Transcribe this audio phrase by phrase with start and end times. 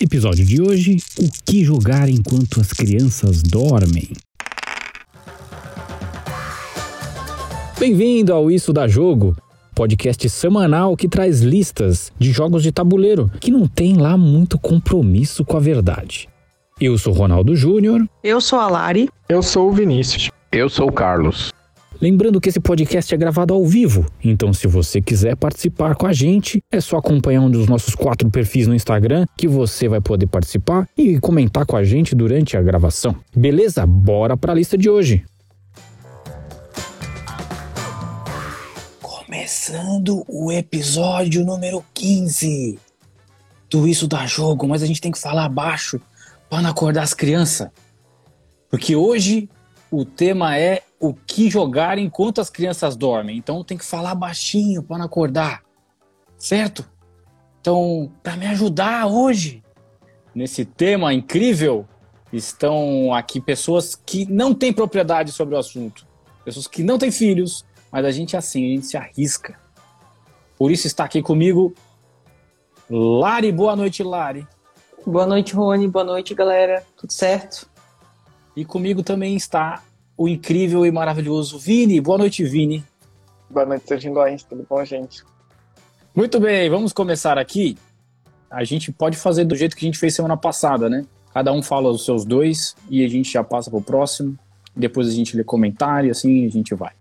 [0.00, 4.12] Episódio de hoje: O que jogar enquanto as crianças dormem?
[7.80, 9.36] Bem-vindo ao Isso da Jogo,
[9.74, 15.44] podcast semanal que traz listas de jogos de tabuleiro que não tem lá muito compromisso
[15.44, 16.28] com a verdade.
[16.80, 18.08] Eu sou Ronaldo Júnior.
[18.22, 19.08] Eu sou a Lari.
[19.28, 20.30] Eu sou o Vinícius.
[20.52, 21.52] Eu sou o Carlos.
[22.00, 26.12] Lembrando que esse podcast é gravado ao vivo, então se você quiser participar com a
[26.12, 30.28] gente, é só acompanhar um dos nossos quatro perfis no Instagram que você vai poder
[30.28, 33.16] participar e comentar com a gente durante a gravação.
[33.34, 33.84] Beleza?
[33.84, 35.24] Bora para a lista de hoje.
[39.02, 42.78] Começando o episódio número 15
[43.68, 46.00] do Isso da Jogo, mas a gente tem que falar baixo
[46.48, 47.68] para não acordar as crianças.
[48.70, 49.48] Porque hoje
[49.90, 53.36] o tema é o que jogar enquanto as crianças dormem.
[53.36, 55.62] Então tem que falar baixinho para não acordar,
[56.36, 56.88] certo?
[57.60, 59.62] Então, para me ajudar hoje
[60.34, 61.86] nesse tema incrível,
[62.32, 66.06] estão aqui pessoas que não têm propriedade sobre o assunto,
[66.44, 69.58] pessoas que não têm filhos, mas a gente é assim, a gente se arrisca.
[70.56, 71.74] Por isso está aqui comigo
[72.90, 73.52] Lari.
[73.52, 74.46] Boa noite, Lari.
[75.06, 75.86] Boa noite, Rony.
[75.88, 76.84] Boa noite, galera.
[76.96, 77.68] Tudo certo?
[78.56, 79.82] E comigo também está
[80.18, 82.00] o incrível e maravilhoso Vini.
[82.00, 82.84] Boa noite, Vini.
[83.48, 84.42] Boa noite, seus lindões.
[84.42, 85.22] Tudo bom, gente?
[86.12, 87.78] Muito bem, vamos começar aqui.
[88.50, 91.06] A gente pode fazer do jeito que a gente fez semana passada, né?
[91.32, 94.36] Cada um fala os seus dois e a gente já passa pro próximo.
[94.74, 96.92] Depois a gente lê comentário e assim a gente vai.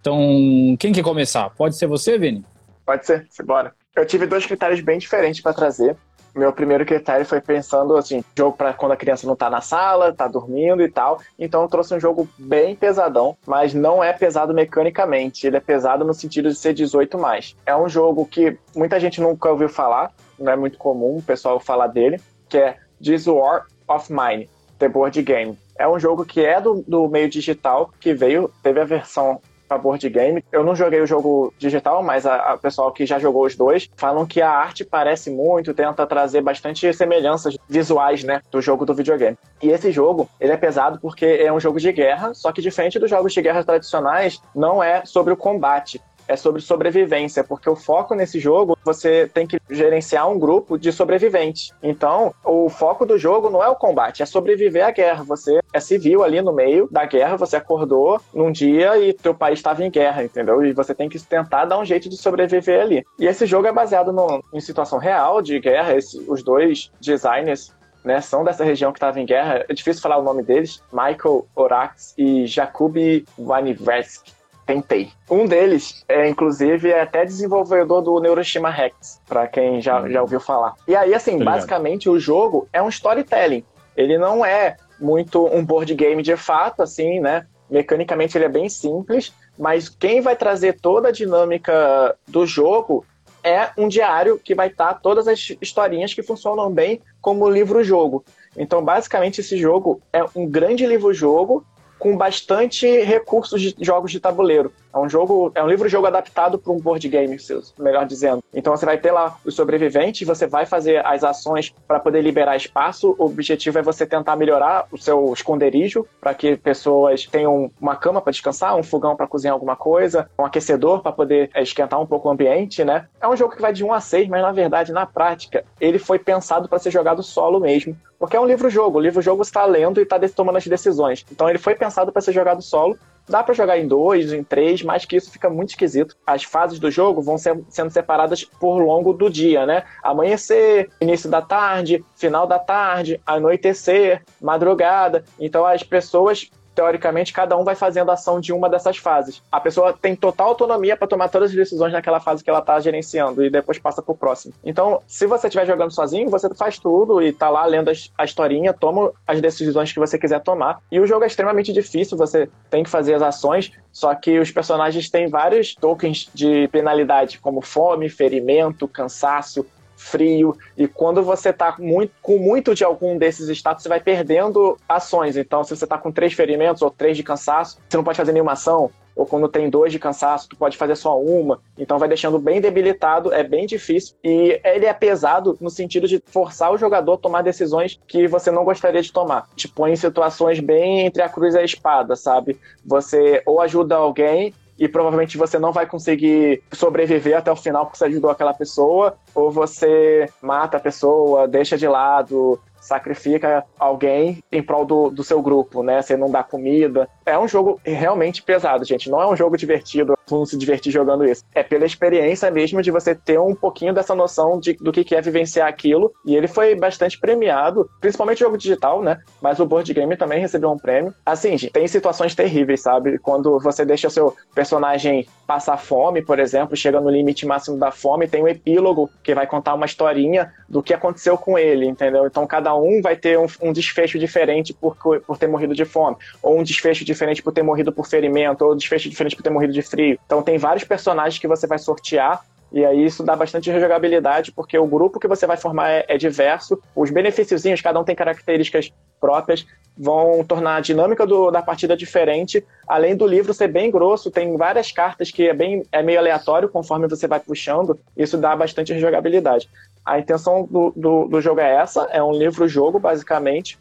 [0.00, 1.48] Então, quem quer começar?
[1.50, 2.44] Pode ser você, Vini?
[2.84, 3.74] Pode ser, bora.
[3.96, 5.96] Eu tive dois critérios bem diferentes para trazer
[6.34, 10.12] meu primeiro critério foi pensando assim, jogo para quando a criança não tá na sala,
[10.12, 11.20] tá dormindo e tal.
[11.38, 16.04] Então eu trouxe um jogo bem pesadão, mas não é pesado mecanicamente, ele é pesado
[16.04, 17.56] no sentido de ser 18 mais.
[17.66, 21.60] É um jogo que muita gente nunca ouviu falar, não é muito comum o pessoal
[21.60, 25.58] falar dele, que é This War of Mine, The Board Game.
[25.78, 29.78] É um jogo que é do, do meio digital, que veio, teve a versão para
[29.78, 30.44] board game.
[30.50, 34.26] Eu não joguei o jogo digital, mas a, pessoal que já jogou os dois falam
[34.26, 39.38] que a arte parece muito, tenta trazer bastante semelhanças visuais, né, do jogo do videogame.
[39.62, 42.98] E esse jogo, ele é pesado porque é um jogo de guerra, só que diferente
[42.98, 47.74] dos jogos de guerra tradicionais, não é sobre o combate é sobre sobrevivência, porque o
[47.74, 51.72] foco nesse jogo, você tem que gerenciar um grupo de sobreviventes.
[51.82, 55.24] Então, o foco do jogo não é o combate, é sobreviver à guerra.
[55.24, 59.58] Você é civil ali no meio da guerra, você acordou num dia e teu país
[59.58, 60.64] estava em guerra, entendeu?
[60.64, 63.04] E você tem que tentar dar um jeito de sobreviver ali.
[63.18, 65.96] E esse jogo é baseado no, em situação real de guerra.
[65.96, 67.74] Esse, os dois designers
[68.04, 69.64] né, são dessa região que estava em guerra.
[69.68, 70.80] É difícil falar o nome deles.
[70.92, 74.39] Michael Orax e Jakub Waniversky
[74.70, 75.10] tentei.
[75.28, 80.38] Um deles, é, inclusive, é até desenvolvedor do Neuroshima Rex, para quem já, já ouviu
[80.38, 80.74] falar.
[80.86, 81.54] E aí, assim, Obrigado.
[81.54, 83.64] basicamente o jogo é um storytelling.
[83.96, 87.46] Ele não é muito um board game de fato, assim, né?
[87.68, 93.04] Mecanicamente ele é bem simples, mas quem vai trazer toda a dinâmica do jogo
[93.42, 98.24] é um diário que vai estar todas as historinhas que funcionam bem como livro-jogo.
[98.56, 101.64] Então, basicamente, esse jogo é um grande livro-jogo
[102.00, 104.72] com bastante recursos de jogos de tabuleiro.
[104.92, 107.36] É um jogo, é um livro-jogo adaptado para um board game,
[107.78, 108.42] melhor dizendo.
[108.52, 112.56] Então você vai ter lá os sobreviventes, você vai fazer as ações para poder liberar
[112.56, 113.14] espaço.
[113.18, 118.20] O objetivo é você tentar melhorar o seu esconderijo para que pessoas tenham uma cama
[118.20, 122.06] para descansar, um fogão para cozinhar alguma coisa, um aquecedor para poder é, esquentar um
[122.06, 123.06] pouco o ambiente, né?
[123.20, 125.98] É um jogo que vai de 1 a 6, mas na verdade, na prática, ele
[125.98, 127.96] foi pensado para ser jogado solo mesmo.
[128.20, 128.98] Porque é um livro-jogo.
[128.98, 131.24] O livro-jogo está lendo e está tomando as decisões.
[131.32, 132.98] Então ele foi pensado para ser jogado solo.
[133.30, 136.16] Dá para jogar em dois, em três, mas que isso fica muito esquisito.
[136.26, 139.84] As fases do jogo vão ser, sendo separadas por longo do dia, né?
[140.02, 145.24] Amanhecer, início da tarde, final da tarde, anoitecer, madrugada.
[145.38, 149.42] Então as pessoas teoricamente, cada um vai fazendo ação de uma dessas fases.
[149.52, 152.80] A pessoa tem total autonomia para tomar todas as decisões naquela fase que ela está
[152.80, 154.54] gerenciando e depois passa pro próximo.
[154.64, 158.72] Então, se você estiver jogando sozinho, você faz tudo e tá lá lendo a historinha,
[158.72, 160.80] toma as decisões que você quiser tomar.
[160.90, 164.50] E o jogo é extremamente difícil, você tem que fazer as ações, só que os
[164.50, 169.66] personagens têm vários tokens de penalidade, como fome, ferimento, cansaço,
[170.00, 174.76] frio, e quando você tá muito, com muito de algum desses status, você vai perdendo
[174.88, 175.36] ações.
[175.36, 178.32] Então, se você tá com três ferimentos ou três de cansaço, você não pode fazer
[178.32, 178.90] nenhuma ação.
[179.14, 181.60] Ou quando tem dois de cansaço, tu pode fazer só uma.
[181.76, 184.16] Então vai deixando bem debilitado, é bem difícil.
[184.24, 188.50] E ele é pesado no sentido de forçar o jogador a tomar decisões que você
[188.50, 189.48] não gostaria de tomar.
[189.54, 192.58] Te põe em situações bem entre a cruz e a espada, sabe?
[192.86, 197.98] Você ou ajuda alguém e provavelmente você não vai conseguir sobreviver até o final porque
[197.98, 204.62] você ajudou aquela pessoa, ou você mata a pessoa, deixa de lado, sacrifica alguém em
[204.62, 206.02] prol do, do seu grupo, né?
[206.02, 207.08] Você não dá comida.
[207.24, 209.10] É um jogo realmente pesado, gente.
[209.10, 211.44] Não é um jogo divertido, não se divertir jogando isso.
[211.54, 215.20] É pela experiência mesmo de você ter um pouquinho dessa noção de, do que é
[215.20, 216.12] vivenciar aquilo.
[216.24, 219.18] E ele foi bastante premiado, principalmente jogo digital, né?
[219.40, 221.14] Mas o board game também recebeu um prêmio.
[221.24, 223.18] Assim, gente, tem situações terríveis, sabe?
[223.18, 227.90] Quando você deixa o seu personagem passar fome, por exemplo, chega no limite máximo da
[227.90, 232.26] fome, tem um epílogo que vai contar uma historinha do que aconteceu com ele, entendeu?
[232.26, 236.16] Então cada um vai ter um, um desfecho diferente por, por ter morrido de fome,
[236.42, 239.50] ou um desfecho diferente por ter morrido por ferimento, ou um desfecho diferente por ter
[239.50, 240.18] morrido de frio.
[240.26, 244.78] Então tem vários personagens que você vai sortear e aí isso dá bastante rejogabilidade, porque
[244.78, 248.92] o grupo que você vai formar é, é diverso, os benefíciozinhos, cada um tem características
[249.20, 249.66] próprias,
[249.98, 252.64] vão tornar a dinâmica do, da partida diferente.
[252.88, 256.68] Além do livro ser bem grosso, tem várias cartas que é, bem, é meio aleatório
[256.68, 259.68] conforme você vai puxando, isso dá bastante rejogabilidade.
[260.04, 263.78] A intenção do, do, do jogo é essa, é um livro-jogo, basicamente,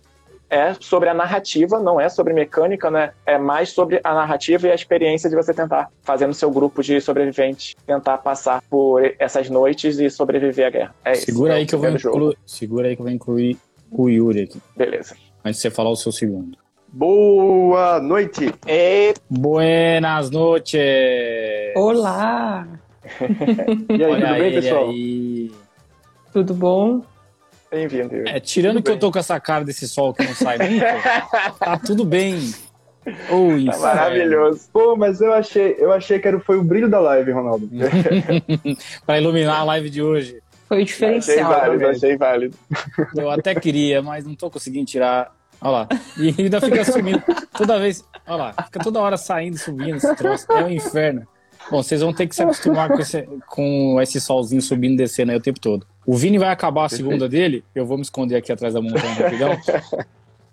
[0.50, 3.12] é sobre a narrativa, não é sobre mecânica, né?
[3.25, 6.81] É mais sobre a narrativa e a experiência de você tentar fazer no seu grupo
[6.81, 10.95] de sobreviventes, tentar passar por essas noites e sobreviver à guerra.
[11.06, 13.57] É Segura isso, aí é que eu vou incluir, segura aí que eu vou incluir
[13.92, 14.62] o Yuri aqui.
[14.75, 15.15] Beleza.
[15.45, 16.57] Antes de você falar o seu segundo.
[16.92, 18.51] Boa noite.
[18.68, 19.13] E...
[19.30, 20.81] Buenas noches.
[21.75, 22.68] Olá.
[23.89, 24.89] E aí, Olha tudo bem, pessoal?
[24.89, 25.28] aí.
[26.31, 27.01] Tudo bom?
[27.71, 28.15] Bem-vindo.
[28.15, 28.29] Yuri.
[28.29, 28.99] É, tirando Tudo que eu bem.
[28.99, 32.51] tô com essa cara desse sol que não sai nunca, tá tudo bem.
[33.29, 34.67] Ô, Tá maravilhoso.
[34.73, 37.69] Pô, mas eu achei, eu achei que era, foi o brilho da live, Ronaldo.
[39.05, 40.41] Pra iluminar a live de hoje.
[40.67, 41.51] Foi o Achei diferencial.
[41.51, 41.97] válido, realmente.
[42.05, 42.57] achei válido.
[43.15, 45.31] Eu até queria, mas não tô conseguindo tirar.
[45.61, 45.87] Olha lá.
[46.17, 47.21] E ainda fica sumindo.
[47.57, 48.03] Toda vez.
[48.27, 48.53] Olha lá.
[48.65, 50.45] Fica toda hora saindo, subindo esse troço.
[50.51, 51.27] É um inferno.
[51.71, 55.31] Bom, vocês vão ter que se acostumar com esse, com esse solzinho subindo e descendo
[55.31, 55.86] aí o tempo todo.
[56.06, 57.63] O Vini vai acabar a segunda dele.
[57.75, 59.57] Eu vou me esconder aqui atrás da montanha rapidão.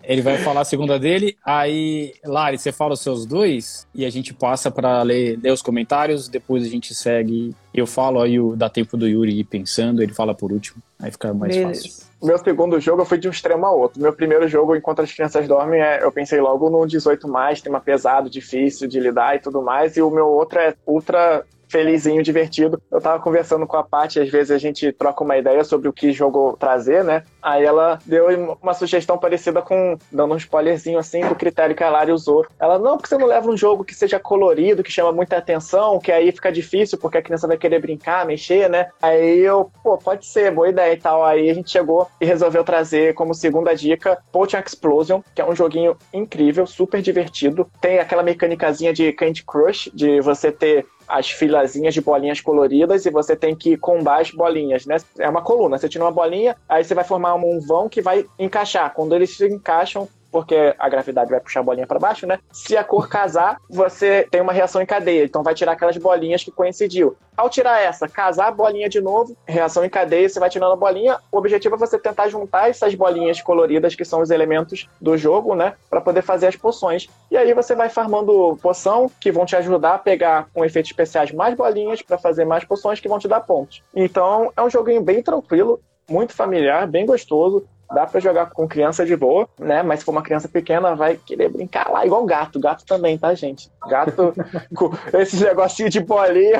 [0.03, 1.35] Ele vai falar a segunda dele.
[1.43, 5.61] Aí, Lari, você fala os seus dois e a gente passa pra ler, ler os
[5.61, 6.29] comentários.
[6.29, 7.53] Depois a gente segue.
[7.73, 10.01] Eu falo aí, o- dá tempo do Yuri ir pensando.
[10.01, 10.81] Ele fala por último.
[10.99, 12.06] Aí fica mais fácil.
[12.21, 14.01] Meu segundo jogo fui de um extremo a outro.
[14.01, 17.27] Meu primeiro jogo, enquanto as crianças dormem, é- eu pensei logo no 18,
[17.61, 19.95] tema pesado, difícil de lidar e tudo mais.
[19.95, 22.81] E o meu outro é ultra felizinho, divertido.
[22.91, 25.93] Eu tava conversando com a Paty, às vezes a gente troca uma ideia sobre o
[25.93, 27.23] que jogo trazer, né?
[27.41, 31.89] Aí ela deu uma sugestão parecida com, dando um spoilerzinho assim, do critério que a
[31.89, 32.45] Lari usou.
[32.59, 35.99] Ela, não, porque você não leva um jogo que seja colorido, que chama muita atenção,
[35.99, 38.89] que aí fica difícil, porque a criança vai querer brincar, mexer, né?
[39.01, 41.23] Aí eu, pô, pode ser, boa ideia e tal.
[41.23, 45.55] Aí a gente chegou e resolveu trazer como segunda dica Potion Explosion, que é um
[45.55, 47.69] joguinho incrível, super divertido.
[47.81, 53.09] Tem aquela mecânicazinha de Candy Crush, de você ter as filazinhas de bolinhas coloridas e
[53.09, 54.97] você tem que combar as bolinhas, né?
[55.17, 58.25] É uma coluna, você tira uma bolinha, aí você vai formar um vão que vai
[58.37, 58.93] encaixar.
[58.93, 62.39] Quando eles se encaixam, porque a gravidade vai puxar a bolinha para baixo, né?
[62.51, 66.43] Se a cor casar, você tem uma reação em cadeia, então vai tirar aquelas bolinhas
[66.43, 67.15] que coincidiu.
[67.35, 70.75] Ao tirar essa, casar a bolinha de novo, reação em cadeia, você vai tirando a
[70.75, 71.17] bolinha.
[71.31, 75.53] O objetivo é você tentar juntar essas bolinhas coloridas que são os elementos do jogo,
[75.53, 77.07] né, para poder fazer as poções.
[77.29, 81.31] E aí você vai farmando poção que vão te ajudar a pegar com efeitos especiais
[81.31, 83.83] mais bolinhas para fazer mais poções que vão te dar pontos.
[83.95, 85.79] Então, é um joguinho bem tranquilo,
[86.09, 87.67] muito familiar, bem gostoso.
[87.93, 89.81] Dá pra jogar com criança de boa, né?
[89.81, 92.59] Mas se for uma criança pequena, vai querer brincar lá, igual gato.
[92.59, 93.69] Gato também, tá, gente?
[93.87, 94.33] Gato,
[94.75, 96.59] com esses negocinhos de bolinha,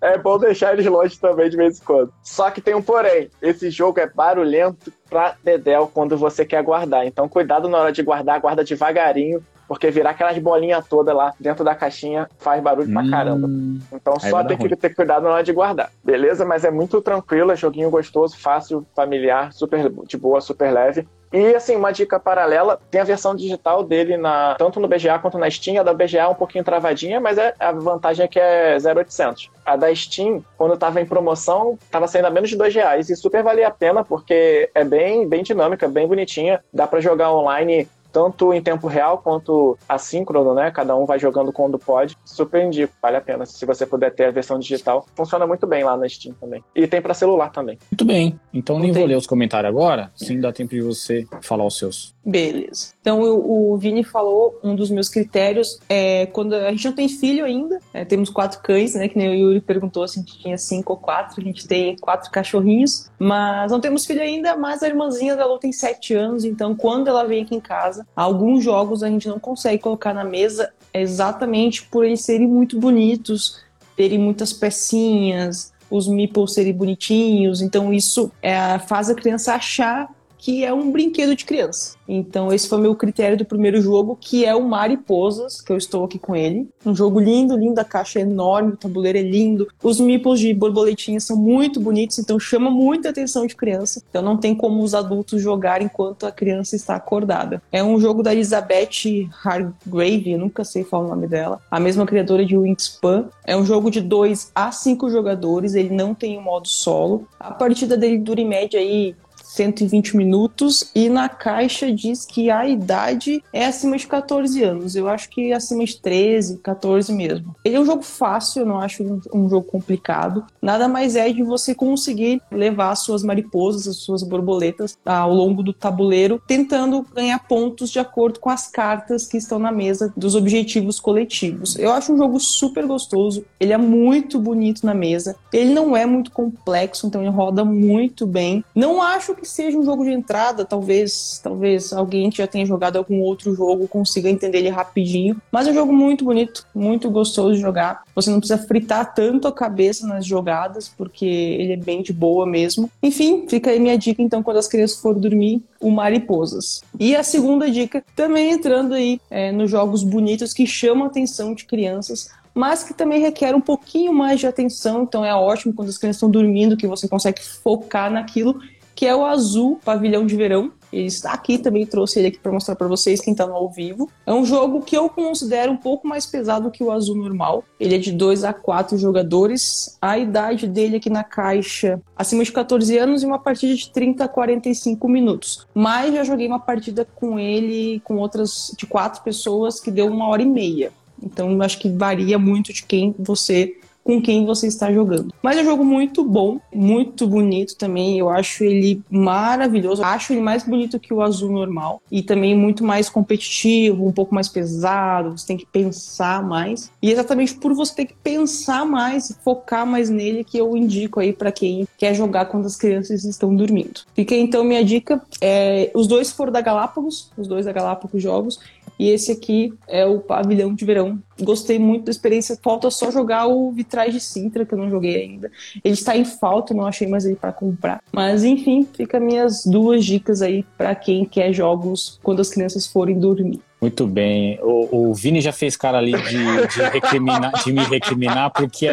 [0.00, 2.12] é bom deixar eles longe também de vez em quando.
[2.22, 7.06] Só que tem um porém: esse jogo é barulhento pra dedéu quando você quer guardar.
[7.06, 11.62] Então, cuidado na hora de guardar, guarda devagarinho, porque virar aquelas bolinhas todas lá dentro
[11.62, 13.46] da caixinha faz barulho pra caramba.
[13.46, 15.92] Hum, Então só tem que ter cuidado na hora de guardar.
[16.02, 16.44] Beleza?
[16.44, 21.06] Mas é muito tranquilo, é joguinho gostoso, fácil, familiar, super de boa, super leve.
[21.32, 25.38] E assim, uma dica paralela, tem a versão digital dele na tanto no BGA quanto
[25.38, 25.80] na Steam.
[25.80, 29.50] A da BGA é um pouquinho travadinha, mas é, a vantagem é que é 0,800.
[29.64, 33.14] A da Steam, quando tava em promoção, tava saindo a menos de dois reais e
[33.14, 36.60] super valia a pena porque é bem, bem dinâmica, bem bonitinha.
[36.74, 40.70] Dá pra jogar online tanto em tempo real quanto assíncrono, né?
[40.70, 42.16] Cada um vai jogando quando pode.
[42.24, 43.46] Super indico, vale a pena.
[43.46, 46.62] Se você puder ter a versão digital, funciona muito bem lá na Steam também.
[46.74, 47.78] E tem pra celular também.
[47.90, 48.38] Muito bem.
[48.52, 50.10] Então nem vou ler os comentários agora.
[50.14, 52.14] Sim, dá tempo de você falar os seus.
[52.24, 52.92] Beleza.
[53.00, 57.08] Então o, o Vini falou um dos meus critérios é quando a gente não tem
[57.08, 59.08] filho ainda, né, temos quatro cães, né?
[59.08, 61.96] Que nem o Yuri perguntou se a gente tinha cinco ou quatro, a gente tem
[61.96, 66.44] quatro cachorrinhos, mas não temos filho ainda, mas a irmãzinha da Lu tem sete anos,
[66.44, 68.08] então quando ela vem aqui em casa, casa.
[68.14, 73.60] Alguns jogos a gente não consegue colocar na mesa exatamente por eles serem muito bonitos,
[73.96, 77.62] terem muitas pecinhas, os meeples serem bonitinhos.
[77.62, 80.08] Então isso é, faz a criança achar
[80.40, 81.96] que é um brinquedo de criança.
[82.08, 86.02] Então, esse foi meu critério do primeiro jogo, que é o Mariposas, que eu estou
[86.02, 86.68] aqui com ele.
[86.84, 89.68] Um jogo lindo, lindo, a caixa é enorme, o tabuleiro é lindo.
[89.82, 94.02] Os meeples de borboletinha são muito bonitos, então chama muita atenção de criança.
[94.08, 97.62] Então, não tem como os adultos jogar enquanto a criança está acordada.
[97.70, 102.06] É um jogo da Elizabeth Hargrave, eu nunca sei falar o nome dela, a mesma
[102.06, 103.28] criadora de Wingspan.
[103.44, 107.28] É um jogo de 2 a 5 jogadores, ele não tem o modo solo.
[107.38, 109.14] A partida dele dura em média aí
[109.54, 114.94] 120 minutos e na caixa diz que a idade é acima de 14 anos.
[114.94, 117.54] Eu acho que acima de 13, 14 mesmo.
[117.64, 120.44] Ele é um jogo fácil, eu não acho um, um jogo complicado.
[120.62, 125.62] Nada mais é de você conseguir levar as suas mariposas, as suas borboletas ao longo
[125.62, 130.34] do tabuleiro, tentando ganhar pontos de acordo com as cartas que estão na mesa dos
[130.34, 131.76] objetivos coletivos.
[131.76, 136.06] Eu acho um jogo super gostoso, ele é muito bonito na mesa, ele não é
[136.06, 138.64] muito complexo, então ele roda muito bem.
[138.74, 142.96] Não acho que seja um jogo de entrada, talvez, talvez alguém que já tenha jogado
[142.96, 145.40] algum outro jogo consiga entender ele rapidinho.
[145.50, 148.04] Mas é um jogo muito bonito, muito gostoso de jogar.
[148.14, 152.46] Você não precisa fritar tanto a cabeça nas jogadas, porque ele é bem de boa
[152.46, 152.90] mesmo.
[153.02, 156.82] Enfim, fica aí minha dica então quando as crianças forem dormir, o Mariposas.
[156.98, 161.54] E a segunda dica, também entrando aí é, nos jogos bonitos que chamam a atenção
[161.54, 165.02] de crianças, mas que também requer um pouquinho mais de atenção.
[165.02, 168.60] Então é ótimo quando as crianças estão dormindo que você consegue focar naquilo
[169.00, 170.70] que é o Azul Pavilhão de Verão.
[170.92, 173.70] Ele está aqui também, trouxe ele aqui para mostrar para vocês quem está no ao
[173.70, 174.10] vivo.
[174.26, 177.64] É um jogo que eu considero um pouco mais pesado que o Azul normal.
[177.80, 179.96] Ele é de 2 a 4 jogadores.
[180.02, 184.24] A idade dele aqui na caixa, acima de 14 anos e uma partida de 30
[184.24, 185.66] a 45 minutos.
[185.72, 190.28] Mas já joguei uma partida com ele, com outras de quatro pessoas, que deu uma
[190.28, 190.92] hora e meia.
[191.22, 193.78] Então acho que varia muito de quem você
[194.10, 195.32] com quem você está jogando.
[195.40, 198.18] Mas é um jogo muito bom, muito bonito também.
[198.18, 200.02] Eu acho ele maravilhoso.
[200.02, 204.34] Acho ele mais bonito que o azul normal e também muito mais competitivo, um pouco
[204.34, 205.38] mais pesado.
[205.38, 206.90] Você tem que pensar mais.
[207.00, 211.32] E exatamente por você ter que pensar mais, focar mais nele, que eu indico aí
[211.32, 214.00] para quem quer jogar quando as crianças estão dormindo.
[214.14, 215.22] Fica então minha dica.
[215.40, 218.58] É, os dois foram da Galápagos, os dois da Galápagos Jogos.
[219.00, 221.18] E esse aqui é o Pavilhão de Verão.
[221.40, 222.58] Gostei muito da experiência.
[222.62, 225.50] Falta só jogar o Vitrais de Sintra, que eu não joguei ainda.
[225.82, 228.02] Ele está em falta, não achei mais ele para comprar.
[228.12, 233.18] Mas enfim, fica minhas duas dicas aí para quem quer jogos quando as crianças forem
[233.18, 233.58] dormir.
[233.80, 234.58] Muito bem.
[234.60, 238.86] O, o Vini já fez cara ali de, de, de me recriminar, porque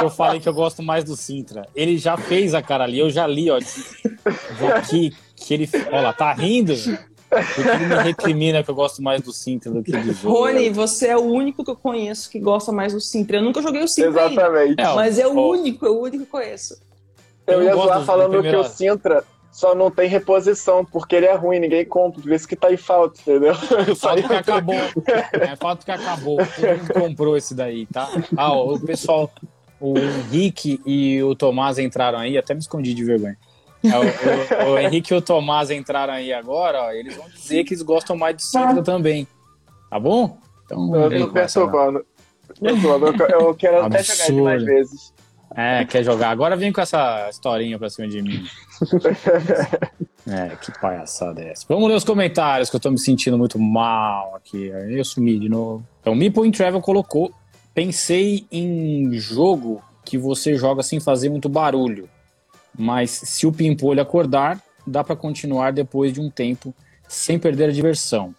[0.00, 1.68] eu falei que eu gosto mais do Sintra.
[1.76, 3.58] Ele já fez a cara ali, eu já li, ó.
[4.88, 5.68] Que, que ele.
[5.92, 6.72] Olha lá, tá rindo?
[7.42, 10.34] Porque me recrimina que eu gosto mais do Sintra do que do jogo.
[10.34, 13.38] Rony, você é o único que eu conheço que gosta mais do Sintra.
[13.38, 14.80] Eu nunca joguei o Sintra Exatamente.
[14.80, 16.80] Ainda, mas é o único, é o único que eu conheço.
[17.46, 19.24] Eu, eu ia zoar falando que o Sintra
[19.56, 22.76] só não tem reposição, porque ele é ruim, ninguém compra, por isso que tá em
[22.76, 23.54] falta, entendeu?
[23.96, 24.74] Fato que acabou.
[25.32, 26.36] É fato que acabou.
[26.36, 28.06] Todo mundo comprou esse daí, tá?
[28.36, 29.30] Ah, o pessoal,
[29.80, 33.38] o Henrique e o Tomás entraram aí, até me escondi de vergonha.
[33.84, 37.64] É, o, o, o, Henrique e o Tomás entraram aí agora, ó, eles vão dizer
[37.64, 39.26] que eles gostam mais de Sintra também.
[39.90, 40.38] Tá bom?
[40.64, 42.04] Então, eu tô perturbando.
[42.60, 45.12] Eu quero até jogar de mais vezes.
[45.54, 46.30] É, quer jogar.
[46.30, 48.44] Agora vem com essa historinha pra cima de mim.
[50.28, 51.64] é, que palhaçada é essa.
[51.68, 54.66] Vamos ler os comentários, que eu tô me sentindo muito mal aqui.
[54.66, 55.86] Eu sumi de novo.
[56.00, 57.32] Então, Meeple in Travel colocou:
[57.72, 62.08] Pensei em jogo que você joga sem fazer muito barulho.
[62.78, 66.74] Mas se o Pimpolho acordar, dá para continuar depois de um tempo
[67.08, 68.34] sem perder a diversão.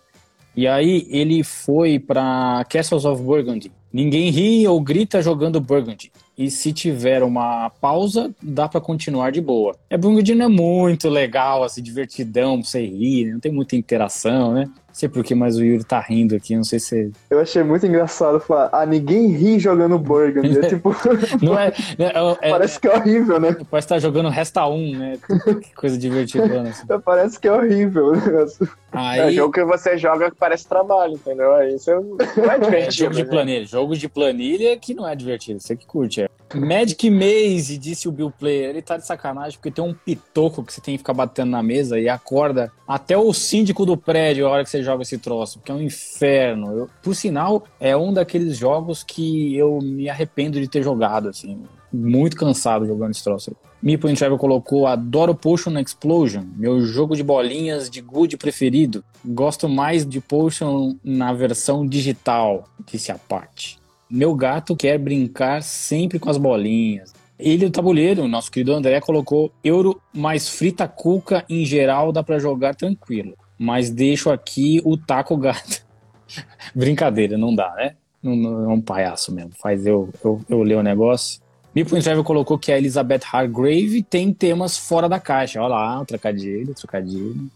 [0.55, 3.71] E aí ele foi para Castles of Burgundy.
[3.93, 6.11] Ninguém ri ou grita jogando Burgundy.
[6.37, 9.75] E se tiver uma pausa, dá para continuar de boa.
[9.89, 14.53] É Burgundy não é muito legal, assim, divertidão pra você rir, não tem muita interação,
[14.53, 14.69] né?
[14.97, 17.11] Sei por que, mas o Yuri tá rindo aqui, não sei se.
[17.29, 20.57] Eu achei muito engraçado falar, ah, ninguém ri jogando Burgundy.
[20.57, 20.95] É tipo.
[21.39, 21.67] não é,
[21.99, 23.55] é, é, Parece que é horrível, né?
[23.69, 25.17] Parece que tá jogando Resta 1, né?
[25.61, 26.61] Que coisa divertida.
[26.61, 26.87] Assim.
[27.05, 28.67] Parece que é horrível o negócio.
[28.91, 29.19] Aí...
[29.19, 31.53] É jogo que você joga que parece trabalho, entendeu?
[31.53, 32.17] Aí você não
[32.51, 32.87] é divertido.
[32.87, 33.29] É jogo de né?
[33.29, 33.65] planilha.
[33.65, 36.21] Jogo de planilha que não é divertido, você que curte.
[36.21, 36.29] É.
[36.55, 40.73] Magic Maze, disse o Bill Player, ele tá de sacanagem porque tem um pitoco que
[40.73, 44.51] você tem que ficar batendo na mesa e acorda até o síndico do prédio a
[44.51, 46.71] hora que você joga esse troço, que é um inferno.
[46.71, 51.63] Eu, por sinal, é um daqueles jogos que eu me arrependo de ter jogado, assim.
[51.91, 53.55] muito cansado jogando esse troço.
[53.81, 59.03] Meeple Travel colocou Adoro Potion Explosion, meu jogo de bolinhas de good preferido.
[59.23, 63.79] Gosto mais de Potion na versão digital, disse a Paty.
[64.09, 67.13] Meu gato quer brincar sempre com as bolinhas.
[67.37, 72.39] Ele do tabuleiro, nosso querido André, colocou euro mais frita cuca em geral dá para
[72.39, 73.35] jogar tranquilo.
[73.59, 75.85] Mas deixo aqui o taco gato.
[76.73, 77.95] Brincadeira, não dá, né?
[78.21, 79.51] Não, não, é um palhaço mesmo.
[79.61, 81.39] Faz eu, eu, eu ler o negócio.
[81.75, 85.61] Meeple Travel colocou que a Elizabeth Hargrave tem temas fora da caixa.
[85.61, 87.49] Olha lá, trocadilho, trocadilho.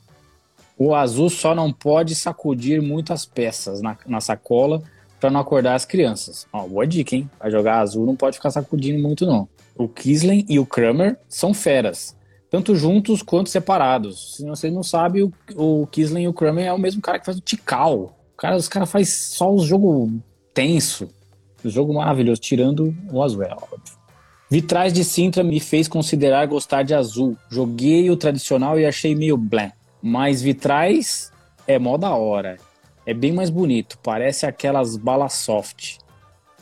[0.78, 4.82] O azul só não pode sacudir muitas peças na, na sacola
[5.22, 6.48] para não acordar as crianças.
[6.52, 7.30] Ó, boa dica, hein?
[7.38, 9.48] Pra jogar azul não pode ficar sacudindo muito, não.
[9.78, 12.18] O Kislen e o Kramer são feras,
[12.50, 14.38] tanto juntos quanto separados.
[14.38, 17.26] Se você não sabe, o, o Kislen e o Kramer é o mesmo cara que
[17.26, 18.18] faz o Tikal.
[18.34, 20.12] O cara, os caras fazem só os jogo
[20.54, 21.08] tenso,
[21.64, 24.02] o jogo maravilhoso, tirando o azul, é óbvio.
[24.50, 27.38] Vitrais de Sintra me fez considerar gostar de azul.
[27.48, 29.72] Joguei o tradicional e achei meio blé.
[30.02, 31.32] Mas Vitrais
[31.66, 32.58] é mó da hora.
[33.06, 35.98] É bem mais bonito, parece aquelas balas soft.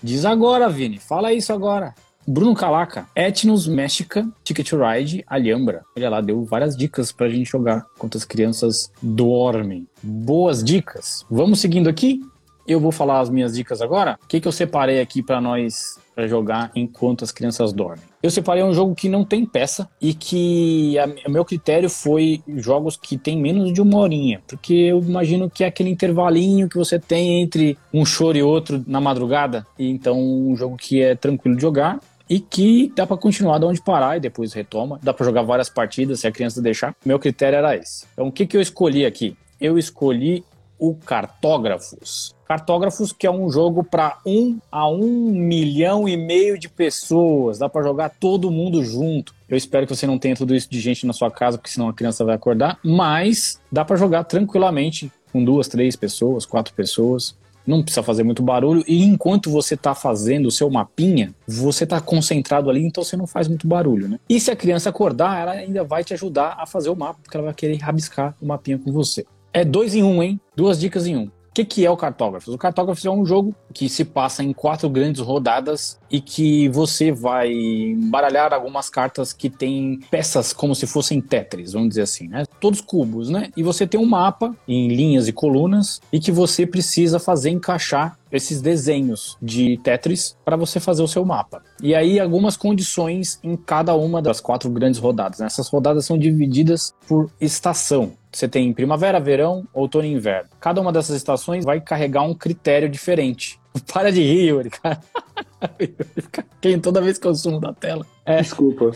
[0.01, 1.93] Diz agora, Vini, fala isso agora.
[2.25, 5.83] Bruno Calaca, Etnos Méxica, Ticket to Ride, Alhambra.
[5.97, 9.87] Olha lá, deu várias dicas pra gente jogar enquanto as crianças dormem.
[10.01, 11.25] Boas dicas.
[11.29, 12.21] Vamos seguindo aqui?
[12.67, 14.17] Eu vou falar as minhas dicas agora.
[14.23, 18.08] O que, que eu separei aqui para nós para jogar enquanto as crianças dormem?
[18.21, 20.95] Eu separei um jogo que não tem peça e que
[21.25, 25.63] o meu critério foi jogos que tem menos de uma horinha, porque eu imagino que
[25.63, 30.19] é aquele intervalinho que você tem entre um choro e outro na madrugada, e então
[30.19, 31.99] um jogo que é tranquilo de jogar
[32.29, 34.99] e que dá para continuar de onde parar e depois retoma.
[35.01, 36.93] Dá para jogar várias partidas se a criança deixar.
[37.05, 38.05] Meu critério era esse.
[38.13, 39.35] Então o que, que eu escolhi aqui?
[39.59, 40.43] Eu escolhi
[40.77, 42.35] o Cartógrafos.
[42.49, 47.59] Cartógrafos, que é um jogo para um a um milhão e meio de pessoas.
[47.59, 49.35] Dá para jogar todo mundo junto.
[49.47, 51.89] Eu espero que você não tenha tudo isso de gente na sua casa, porque senão
[51.89, 52.79] a criança vai acordar.
[52.83, 57.37] Mas dá para jogar tranquilamente com duas, três pessoas, quatro pessoas.
[57.67, 58.83] Não precisa fazer muito barulho.
[58.87, 63.27] E enquanto você está fazendo o seu mapinha, você está concentrado ali, então você não
[63.27, 64.19] faz muito barulho, né?
[64.27, 67.37] E se a criança acordar, ela ainda vai te ajudar a fazer o mapa, porque
[67.37, 69.23] ela vai querer rabiscar o mapinha com você.
[69.53, 70.39] É dois em um, hein?
[70.55, 71.29] Duas dicas em um.
[71.49, 72.53] O que, que é o Cartógrafos?
[72.53, 77.11] O Cartógrafos é um jogo que se passa em quatro grandes rodadas e que você
[77.11, 82.43] vai embaralhar algumas cartas que têm peças como se fossem Tetris, vamos dizer assim, né?
[82.59, 83.49] Todos cubos, né?
[83.57, 88.17] E você tem um mapa em linhas e colunas e que você precisa fazer encaixar
[88.31, 91.63] esses desenhos de Tetris para você fazer o seu mapa.
[91.81, 95.39] E aí algumas condições em cada uma das quatro grandes rodadas.
[95.39, 95.47] Né?
[95.47, 98.11] Essas rodadas são divididas por estação.
[98.31, 100.49] Você tem primavera, verão, outono e inverno.
[100.59, 103.59] Cada uma dessas estações vai carregar um critério diferente.
[103.91, 105.01] Para de rir, Yuri, cara.
[106.13, 108.05] Fica quem toda vez que eu sumo da tela.
[108.25, 108.41] É.
[108.41, 108.91] Desculpa.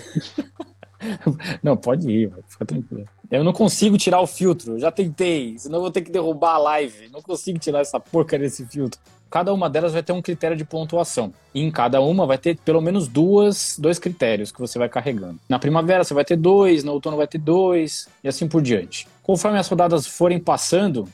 [1.61, 3.05] Não, pode ir, fica tranquilo.
[3.29, 6.57] Eu não consigo tirar o filtro, já tentei, senão eu vou ter que derrubar a
[6.59, 7.09] live.
[7.09, 8.99] Não consigo tirar essa porca desse filtro.
[9.33, 11.33] Cada uma delas vai ter um critério de pontuação.
[11.55, 15.39] E em cada uma vai ter pelo menos duas, dois critérios que você vai carregando.
[15.49, 19.07] Na primavera você vai ter dois, no outono vai ter dois, e assim por diante.
[19.23, 21.09] Conforme as rodadas forem passando,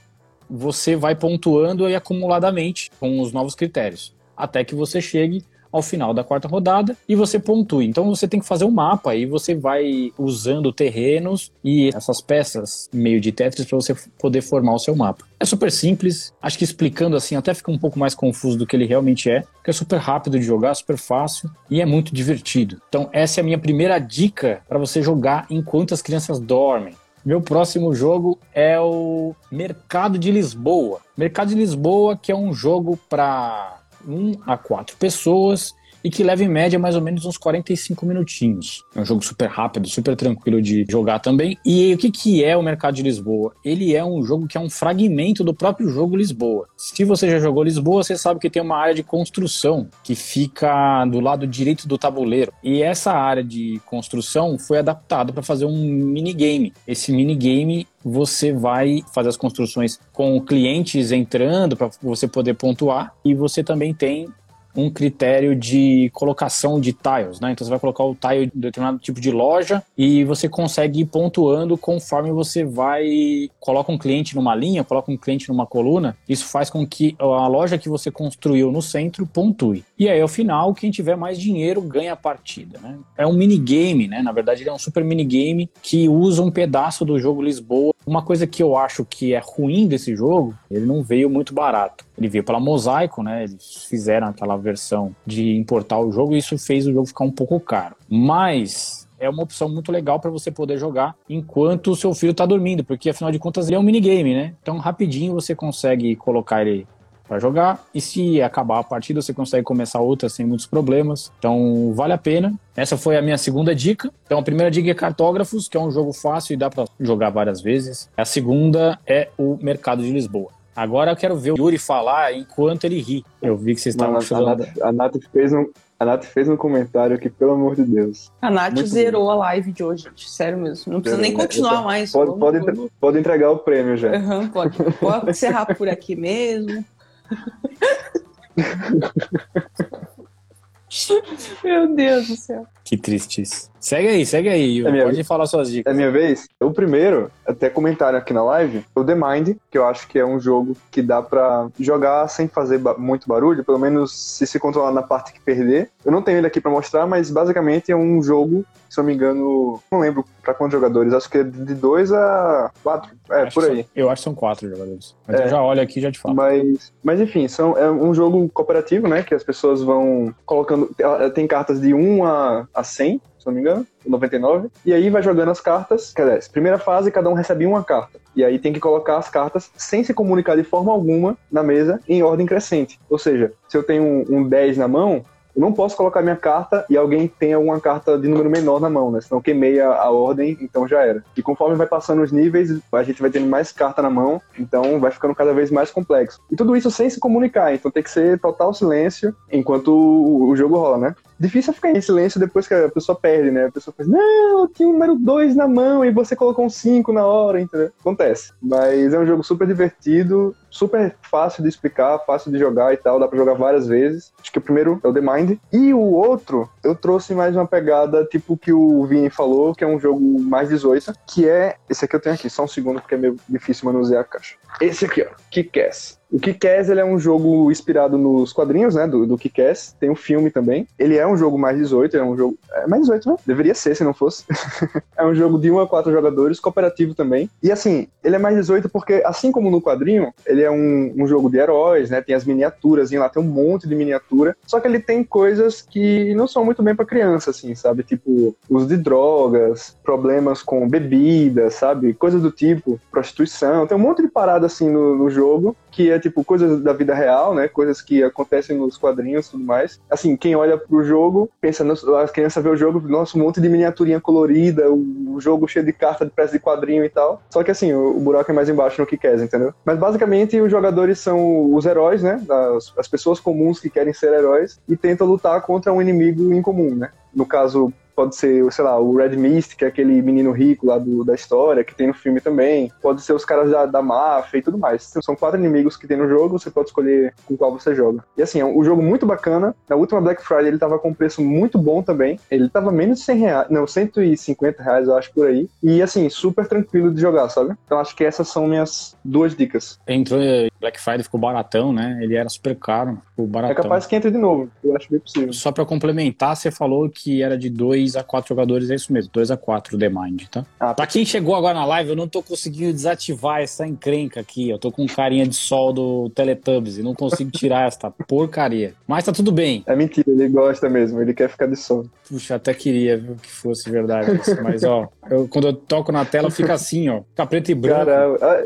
[0.49, 6.13] você vai pontuando aí acumuladamente com os novos critérios, até que você chegue ao final
[6.13, 7.87] da quarta rodada e você pontue.
[7.87, 12.89] Então você tem que fazer um mapa e você vai usando terrenos e essas peças
[12.93, 15.25] meio de Tetris para você poder formar o seu mapa.
[15.39, 18.75] É super simples, acho que explicando assim até fica um pouco mais confuso do que
[18.75, 22.81] ele realmente é, porque é super rápido de jogar, super fácil e é muito divertido.
[22.89, 26.93] Então essa é a minha primeira dica para você jogar enquanto as crianças dormem.
[27.25, 31.01] Meu próximo jogo é o Mercado de Lisboa.
[31.17, 36.43] Mercado de Lisboa, que é um jogo para um a quatro pessoas e que leva
[36.43, 38.83] em média mais ou menos uns 45 minutinhos.
[38.95, 41.57] É um jogo super rápido, super tranquilo de jogar também.
[41.65, 43.53] E o que, que é o Mercado de Lisboa?
[43.63, 46.67] Ele é um jogo que é um fragmento do próprio jogo Lisboa.
[46.77, 51.05] Se você já jogou Lisboa, você sabe que tem uma área de construção que fica
[51.05, 52.53] do lado direito do tabuleiro.
[52.63, 56.73] E essa área de construção foi adaptada para fazer um minigame.
[56.87, 63.33] Esse minigame você vai fazer as construções com clientes entrando para você poder pontuar e
[63.33, 64.27] você também tem
[64.75, 67.51] um critério de colocação de tiles, né?
[67.51, 71.05] Então você vai colocar o tile em determinado tipo de loja e você consegue ir
[71.05, 76.15] pontuando conforme você vai coloca um cliente numa linha, coloca um cliente numa coluna.
[76.27, 79.83] Isso faz com que a loja que você construiu no centro pontue.
[79.97, 82.97] E aí ao final quem tiver mais dinheiro ganha a partida, né?
[83.17, 84.21] É um minigame, né?
[84.21, 88.21] Na verdade ele é um super minigame que usa um pedaço do jogo Lisboa Uma
[88.21, 92.05] coisa que eu acho que é ruim desse jogo, ele não veio muito barato.
[92.17, 93.43] Ele veio pela Mosaico, né?
[93.43, 97.31] Eles fizeram aquela versão de importar o jogo e isso fez o jogo ficar um
[97.31, 97.95] pouco caro.
[98.09, 102.45] Mas é uma opção muito legal para você poder jogar enquanto o seu filho está
[102.45, 104.53] dormindo, porque afinal de contas ele é um minigame, né?
[104.61, 106.87] Então rapidinho você consegue colocar ele
[107.27, 111.31] para jogar e se acabar a partida você consegue começar outra sem muitos problemas.
[111.37, 112.59] Então vale a pena.
[112.75, 114.11] Essa foi a minha segunda dica.
[114.25, 117.29] Então a primeira dica é Cartógrafos, que é um jogo fácil e dá para jogar
[117.29, 118.09] várias vezes.
[118.17, 120.58] A segunda é o Mercado de Lisboa.
[120.75, 123.25] Agora eu quero ver o Yuri falar enquanto ele ri.
[123.41, 125.65] Eu vi que vocês estavam Mano, a, Nath, a Nath fez um,
[125.99, 128.31] a Nath fez um comentário aqui, pelo amor de Deus.
[128.41, 129.31] A Nath Muito zerou bom.
[129.31, 130.29] a live de hoje, gente.
[130.29, 130.93] Sério mesmo.
[130.93, 131.37] Não precisa nem né?
[131.39, 132.11] continuar mais.
[132.11, 134.15] Pode, Vamos- pode, vamos- pode entregar o prêmio já.
[134.15, 134.77] Aham, pode.
[134.99, 136.85] Pode encerrar por aqui mesmo.
[141.63, 142.65] Meu Deus do céu.
[142.89, 143.69] Que triste isso.
[143.79, 144.79] Segue aí, segue aí.
[144.81, 145.27] É Pode vez?
[145.27, 145.95] falar suas É dicas.
[145.95, 146.47] minha vez?
[146.59, 150.25] O primeiro, até comentaram aqui na live, o The Mind, que eu acho que é
[150.25, 154.59] um jogo que dá pra jogar sem fazer ba- muito barulho, pelo menos se se
[154.59, 155.91] controlar na parte que perder.
[156.03, 159.07] Eu não tenho ele aqui pra mostrar, mas basicamente é um jogo, se eu não
[159.09, 163.41] me engano, não lembro pra quantos jogadores, acho que é de 2 a 4, é,
[163.43, 163.75] Acho por aí.
[163.83, 165.15] são- eu acho que são quatro jogadores.
[165.27, 165.45] Mas É.
[165.45, 166.35] eu já olho aqui e já te falo.
[166.35, 169.21] Mas, mas enfim, são, é um jogo cooperativo, né?
[169.23, 170.89] Que as pessoas vão colocando.
[171.33, 174.69] Tem cartas de 1 a, a 100, se não me engano, 99.
[174.85, 176.13] E aí vai jogando as cartas.
[176.13, 178.19] Quer dizer, primeira fase, cada um recebe uma carta.
[178.35, 181.99] E aí tem que colocar as cartas sem se comunicar de forma alguma na mesa
[182.07, 182.99] em ordem crescente.
[183.09, 185.23] Ou seja, se eu tenho um, um 10 na mão.
[185.55, 188.89] Eu não posso colocar minha carta e alguém tem alguma carta de número menor na
[188.89, 189.19] mão, né?
[189.19, 191.23] Senão queimei a, a ordem, então já era.
[191.35, 194.99] E conforme vai passando os níveis, a gente vai tendo mais carta na mão, então
[194.99, 196.39] vai ficando cada vez mais complexo.
[196.51, 200.55] E tudo isso sem se comunicar, então tem que ser total silêncio enquanto o, o
[200.55, 201.15] jogo rola, né?
[201.39, 203.67] Difícil ficar em silêncio depois que a pessoa perde, né?
[203.67, 206.69] A pessoa faz, não, eu tinha o número 2 na mão e você colocou um
[206.69, 207.91] 5 na hora, entendeu?
[207.99, 208.51] Acontece.
[208.61, 213.19] Mas é um jogo super divertido, super fácil de explicar, fácil de jogar e tal,
[213.19, 214.33] dá pra jogar várias vezes.
[214.39, 215.57] Acho que o primeiro é o The Mind.
[215.71, 219.87] E o outro, eu trouxe mais uma pegada tipo que o Vini falou, que é
[219.87, 221.75] um jogo mais 18, que é.
[221.89, 224.55] Esse aqui eu tenho aqui, só um segundo, porque é meio difícil manusear a caixa.
[224.81, 226.18] Esse aqui, ó, Kick-Ass.
[226.31, 229.95] O Kick-Ass é um jogo inspirado nos quadrinhos, né, do, do Kick-Ass.
[229.99, 230.87] Tem um filme também.
[230.97, 232.57] Ele é um jogo mais 18, é um jogo...
[232.71, 233.35] É mais 18, né?
[233.45, 234.45] Deveria ser, se não fosse.
[235.17, 237.49] é um jogo de 1 a 4 jogadores, cooperativo também.
[237.63, 241.27] E assim, ele é mais 18 porque, assim como no quadrinho, ele é um, um
[241.27, 242.21] jogo de heróis, né?
[242.21, 244.55] Tem as miniaturas, lá tem um monte de miniatura.
[244.67, 248.03] Só que ele tem coisas que não são muito bem pra criança, assim, sabe?
[248.03, 252.13] Tipo, uso de drogas, problemas com bebida, sabe?
[252.13, 253.87] Coisas do tipo, prostituição.
[253.87, 257.13] Tem um monte de parada, assim, no, no jogo, que é, tipo, coisas da vida
[257.13, 257.67] real, né?
[257.67, 259.99] Coisas que acontecem nos quadrinhos e tudo mais.
[260.09, 261.85] Assim, quem olha pro jogo, pensa,
[262.21, 265.93] as crianças vê o jogo, nossa, um monte de miniaturinha colorida, o, jogo cheio de
[265.93, 267.41] carta de peça de quadrinho e tal.
[267.49, 269.73] Só que, assim, o, o buraco é mais embaixo no que quer, entendeu?
[269.85, 272.41] Mas, basicamente, os jogadores são os heróis, né?
[272.75, 276.61] As, as pessoas comuns que querem ser heróis e tentam lutar contra um inimigo em
[276.61, 277.09] comum, né?
[277.33, 280.97] No caso, pode ser, sei lá, o Red Mist, que é aquele menino rico lá
[280.97, 282.91] do, da história, que tem no filme também.
[283.01, 285.09] Pode ser os caras da, da máfia e tudo mais.
[285.23, 288.21] São quatro inimigos que tem no jogo, você pode escolher com qual você joga.
[288.37, 289.73] E assim, é um jogo muito bacana.
[289.87, 292.37] Na última Black Friday ele tava com um preço muito bom também.
[292.51, 295.69] Ele tava menos de 100 reais, não, 150 reais, eu acho, por aí.
[295.81, 297.73] E assim, super tranquilo de jogar, sabe?
[297.85, 299.97] Então acho que essas são minhas duas dicas.
[300.05, 302.19] Entrou em Black Friday, ficou baratão, né?
[302.21, 303.75] Ele era super caro, ficou É baratão.
[303.83, 305.53] capaz que entre de novo, eu acho bem possível.
[305.53, 309.29] Só pra complementar, você falou que era de 2 a 4 jogadores, é isso mesmo,
[309.33, 310.65] 2 a 4 The Mind, tá?
[310.79, 314.69] Ah, Pra quem chegou agora na live, eu não tô conseguindo desativar essa encrenca aqui.
[314.69, 318.93] Eu tô com carinha de sol do Teletubbies e não consigo tirar esta porcaria.
[319.07, 319.83] Mas tá tudo bem.
[319.85, 322.09] É mentira, ele gosta mesmo, ele quer ficar de sono.
[322.27, 324.61] Puxa, até queria viu, que fosse verdade isso.
[324.63, 327.21] Mas, ó, eu- quando eu toco na tela, fica assim, ó.
[327.31, 328.05] Fica preto e branco.
[328.05, 328.63] Caramba, ah,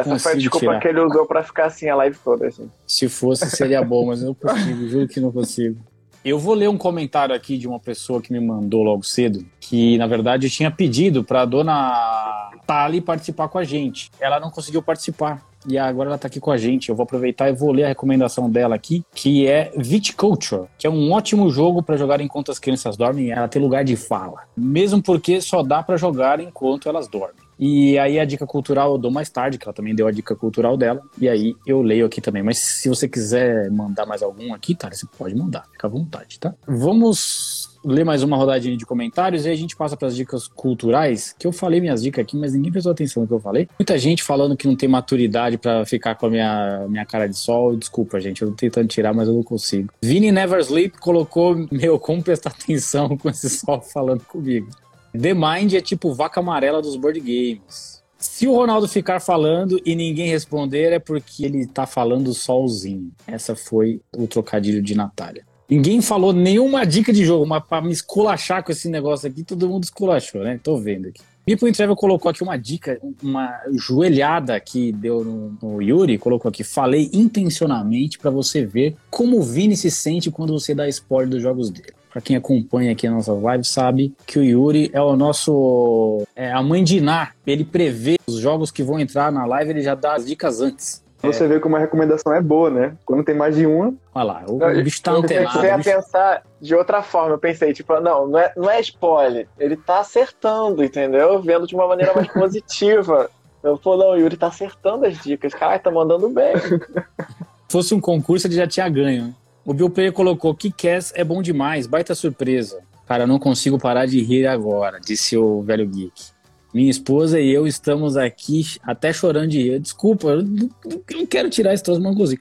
[0.00, 0.80] Essa foi a desculpa tirar.
[0.80, 2.68] que ele usou pra ficar assim a live toda, assim.
[2.86, 5.76] Se fosse, seria bom, mas eu não consigo, juro que não consigo.
[6.24, 9.98] Eu vou ler um comentário aqui de uma pessoa que me mandou logo cedo, que
[9.98, 14.10] na verdade tinha pedido pra dona Tali participar com a gente.
[14.18, 15.44] Ela não conseguiu participar.
[15.66, 16.88] E agora ela tá aqui com a gente.
[16.88, 20.90] Eu vou aproveitar e vou ler a recomendação dela aqui, que é Viticulture, que é
[20.90, 23.30] um ótimo jogo pra jogar enquanto as crianças dormem.
[23.30, 24.44] Ela tem lugar de fala.
[24.56, 27.43] Mesmo porque só dá pra jogar enquanto elas dormem.
[27.58, 30.34] E aí a dica cultural eu dou mais tarde, que ela também deu a dica
[30.34, 31.02] cultural dela.
[31.18, 32.42] E aí eu leio aqui também.
[32.42, 34.90] Mas se você quiser mandar mais algum aqui, tá?
[34.90, 36.54] Você pode mandar, fica à vontade, tá?
[36.66, 40.48] Vamos ler mais uma rodadinha de comentários e aí a gente passa para as dicas
[40.48, 43.68] culturais, que eu falei minhas dicas aqui, mas ninguém prestou atenção no que eu falei.
[43.78, 47.36] Muita gente falando que não tem maturidade para ficar com a minha, minha cara de
[47.36, 47.76] sol.
[47.76, 49.92] Desculpa, gente, eu tô tentando tirar, mas eu não consigo.
[50.00, 54.68] Vini Never Sleep colocou, meu, como prestar atenção com esse sol falando comigo.
[55.18, 58.02] The Mind é tipo vaca amarela dos board games.
[58.18, 63.12] Se o Ronaldo ficar falando e ninguém responder, é porque ele tá falando sozinho.
[63.26, 65.46] Essa foi o trocadilho de Natália.
[65.70, 69.68] Ninguém falou nenhuma dica de jogo, mas pra me esculachar com esse negócio aqui, todo
[69.68, 70.58] mundo esculachou, né?
[70.60, 71.20] Tô vendo aqui.
[71.46, 76.64] People Travel colocou aqui uma dica, uma joelhada que deu no, no Yuri, colocou aqui,
[76.64, 81.42] falei intencionalmente para você ver como o Vini se sente quando você dá spoiler dos
[81.42, 81.92] jogos dele.
[82.14, 86.22] Pra quem acompanha aqui a nossa live sabe que o Yuri é o nosso.
[86.36, 87.30] É a mãe de Iná.
[87.44, 91.02] Ele prevê os jogos que vão entrar na live, ele já dá as dicas antes.
[91.20, 92.94] Você vê como a recomendação é boa, né?
[93.04, 93.92] Quando tem mais de uma.
[94.14, 95.48] Olha lá, o, o bicho tá Eu antenado.
[95.48, 97.30] comecei a bicho- pensar de outra forma.
[97.34, 99.48] Eu pensei, tipo, não, não é, não é spoiler.
[99.58, 101.40] Ele tá acertando, entendeu?
[101.42, 103.28] Vendo de uma maneira mais positiva.
[103.62, 105.52] Eu falei, não, o Yuri tá acertando as dicas.
[105.54, 106.54] Caralho, tá mandando bem.
[106.58, 109.34] Se fosse um concurso, ele já tinha ganho.
[109.64, 112.82] O Bill Player colocou: Kick-Ass é bom demais, baita surpresa.
[113.06, 116.34] Cara, eu não consigo parar de rir agora, disse o velho geek.
[116.72, 119.78] Minha esposa e eu estamos aqui até chorando de rir.
[119.78, 122.00] Desculpa, eu não quero tirar esse troço.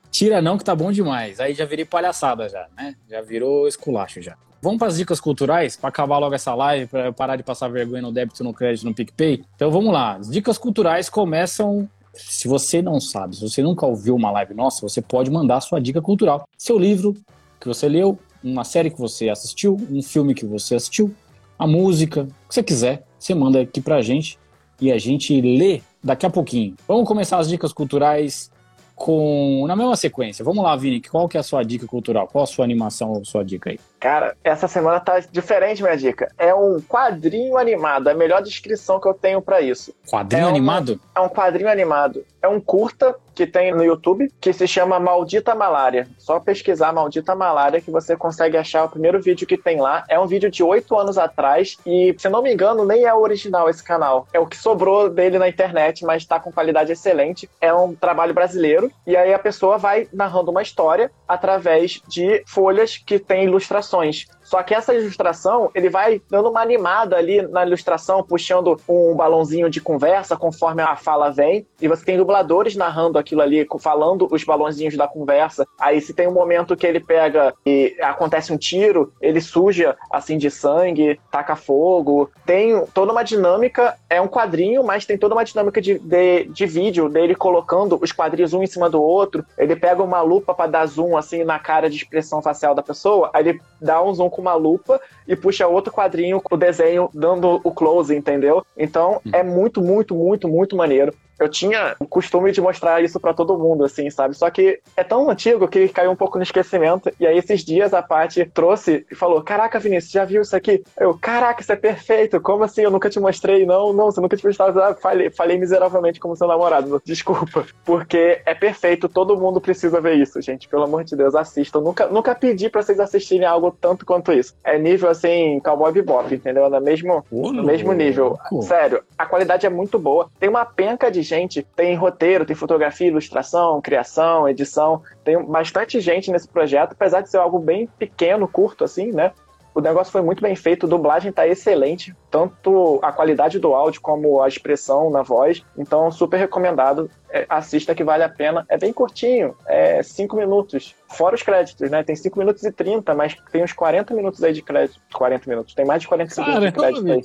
[0.09, 1.39] Tira não, que tá bom demais.
[1.39, 2.95] Aí já virei palhaçada já, né?
[3.09, 4.35] Já virou esculacho já.
[4.61, 8.01] Vamos para as dicas culturais, para acabar logo essa live, para parar de passar vergonha
[8.01, 9.43] no débito, no crédito, no PicPay.
[9.55, 10.15] Então vamos lá.
[10.15, 14.81] As dicas culturais começam se você não sabe, se você nunca ouviu uma live nossa,
[14.81, 16.47] você pode mandar sua dica cultural.
[16.57, 17.15] Seu livro
[17.59, 21.13] que você leu, uma série que você assistiu, um filme que você assistiu,
[21.57, 24.37] a música, o que você quiser, você manda aqui pra gente
[24.81, 26.75] e a gente lê daqui a pouquinho.
[26.87, 28.51] Vamos começar as dicas culturais
[28.95, 30.43] com na mesma sequência.
[30.43, 32.27] Vamos lá, Vini, qual que é a sua dica cultural?
[32.27, 33.79] Qual a sua animação ou sua dica aí?
[34.03, 36.29] Cara, essa semana tá diferente, minha dica.
[36.37, 38.09] É um quadrinho animado.
[38.09, 39.95] É a melhor descrição que eu tenho pra isso.
[40.11, 40.99] Quadrinho É uma- animado?
[41.15, 42.25] É um quadrinho animado.
[42.41, 46.05] É um curta que tem no YouTube que se chama Maldita Malária.
[46.19, 50.03] Só pesquisar Maldita Malária que você consegue achar o primeiro vídeo que tem lá.
[50.09, 53.21] É um vídeo de oito anos atrás e, se não me engano, nem é o
[53.21, 54.27] original esse canal.
[54.33, 57.49] É o que sobrou dele na internet, mas tá com qualidade excelente.
[57.61, 62.97] É um trabalho brasileiro e aí a pessoa vai narrando uma história através de folhas
[62.97, 64.25] que tem ilustrações ações.
[64.53, 69.67] Só que essa ilustração, ele vai dando uma animada ali na ilustração, puxando um balãozinho
[69.67, 71.65] de conversa conforme a fala vem.
[71.81, 75.65] E você tem dubladores narrando aquilo ali, falando os balãozinhos da conversa.
[75.79, 80.37] Aí se tem um momento que ele pega e acontece um tiro, ele suja assim
[80.37, 82.29] de sangue, taca fogo.
[82.45, 86.65] Tem toda uma dinâmica, é um quadrinho, mas tem toda uma dinâmica de, de, de
[86.67, 89.43] vídeo dele colocando os quadrinhos um em cima do outro.
[89.57, 93.31] Ele pega uma lupa para dar zoom assim na cara de expressão facial da pessoa,
[93.33, 97.09] aí ele dá um zoom com uma lupa e puxa outro quadrinho com o desenho
[97.13, 98.65] dando o close, entendeu?
[98.77, 101.13] Então é muito, muito, muito, muito maneiro.
[101.39, 104.35] Eu tinha o costume de mostrar isso pra todo mundo, assim, sabe?
[104.35, 107.11] Só que é tão antigo que caiu um pouco no esquecimento.
[107.19, 110.83] E aí, esses dias, a Paty trouxe e falou: Caraca, Vinícius, já viu isso aqui?
[110.97, 112.39] Eu, caraca, isso é perfeito.
[112.39, 112.83] Como assim?
[112.83, 113.65] Eu nunca te mostrei.
[113.65, 114.69] Não, não, você nunca te mostrou.
[114.69, 117.01] Ah, falei, falei miseravelmente como seu namorado.
[117.03, 117.65] Desculpa.
[117.83, 120.67] Porque é perfeito, todo mundo precisa ver isso, gente.
[120.67, 121.81] Pelo amor de Deus, assistam.
[121.81, 124.55] Nunca, nunca pedi pra vocês assistirem algo tanto quanto isso.
[124.63, 126.69] É nível assim, Cowboy Bebop, entendeu?
[126.69, 128.37] No mesmo, no mesmo nível.
[128.61, 130.29] Sério, a qualidade é muito boa.
[130.39, 135.01] Tem uma penca de gente, tem roteiro, tem fotografia, ilustração, criação, edição.
[135.23, 139.31] Tem bastante gente nesse projeto, apesar de ser algo bem pequeno, curto, assim, né?
[139.75, 144.01] O negócio foi muito bem feito, a dublagem tá excelente, tanto a qualidade do áudio
[144.01, 145.65] como a expressão na voz.
[145.77, 147.09] Então, super recomendado.
[147.29, 148.65] É, assista que vale a pena.
[148.69, 150.95] É bem curtinho, é 5 minutos.
[151.09, 152.03] Fora os créditos, né?
[152.03, 155.01] Tem 5 minutos e 30, mas tem uns 40 minutos aí de crédito.
[155.11, 155.73] 40 minutos.
[155.73, 157.23] Tem mais de 40 segundos de Caramba, crédito aí.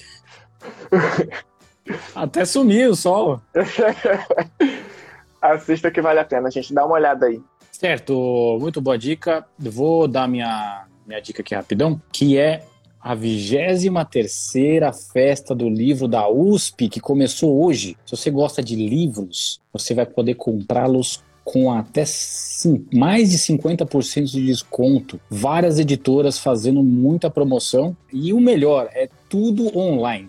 [2.14, 3.40] Até sumiu o sol.
[5.40, 6.72] Assista que vale a pena, gente.
[6.72, 7.40] Dá uma olhada aí.
[7.70, 9.46] Certo, muito boa dica.
[9.58, 12.62] Vou dar minha, minha dica aqui rapidão, que é
[13.01, 17.97] a 23ª festa do livro da USP, que começou hoje.
[18.05, 22.05] Se você gosta de livros, você vai poder comprá-los com até
[22.92, 25.18] mais de 50% de desconto.
[25.31, 27.97] Várias editoras fazendo muita promoção.
[28.12, 30.29] E o melhor, é tudo online.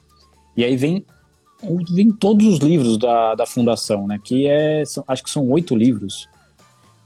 [0.57, 1.05] E aí vem
[1.95, 4.19] vem todos os livros da, da fundação, né?
[4.23, 6.29] Que é, são- acho que são oito livros.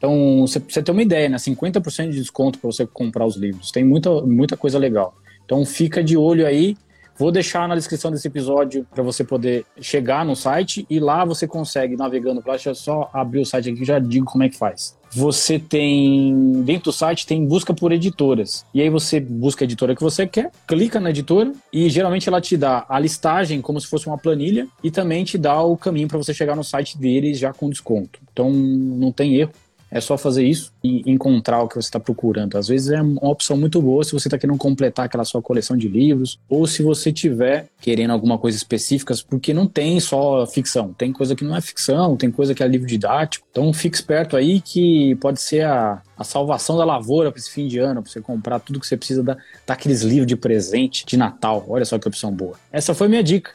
[0.01, 1.37] Então, você, você tem uma ideia, né?
[1.37, 3.71] 50% de desconto para você comprar os livros.
[3.71, 5.15] Tem muita, muita coisa legal.
[5.45, 6.75] Então, fica de olho aí.
[7.19, 11.47] Vou deixar na descrição desse episódio para você poder chegar no site e lá você
[11.47, 14.57] consegue, navegando para deixa eu só abrir o site aqui já digo como é que
[14.57, 14.97] faz.
[15.11, 18.65] Você tem, dentro do site, tem busca por editoras.
[18.73, 22.41] E aí você busca a editora que você quer, clica na editora e geralmente ela
[22.41, 26.09] te dá a listagem como se fosse uma planilha e também te dá o caminho
[26.09, 28.19] para você chegar no site deles já com desconto.
[28.33, 29.53] Então não tem erro.
[29.91, 32.57] É só fazer isso e encontrar o que você está procurando.
[32.57, 35.77] Às vezes é uma opção muito boa se você está querendo completar aquela sua coleção
[35.77, 40.93] de livros, ou se você tiver querendo alguma coisa específica, porque não tem só ficção,
[40.93, 43.47] tem coisa que não é ficção, tem coisa que é livro didático.
[43.51, 47.67] Então fique esperto aí que pode ser a, a salvação da lavoura para esse fim
[47.67, 51.17] de ano, para você comprar tudo que você precisa da, daqueles livros de presente de
[51.17, 51.65] Natal.
[51.69, 52.55] Olha só que opção boa.
[52.71, 53.53] Essa foi minha dica.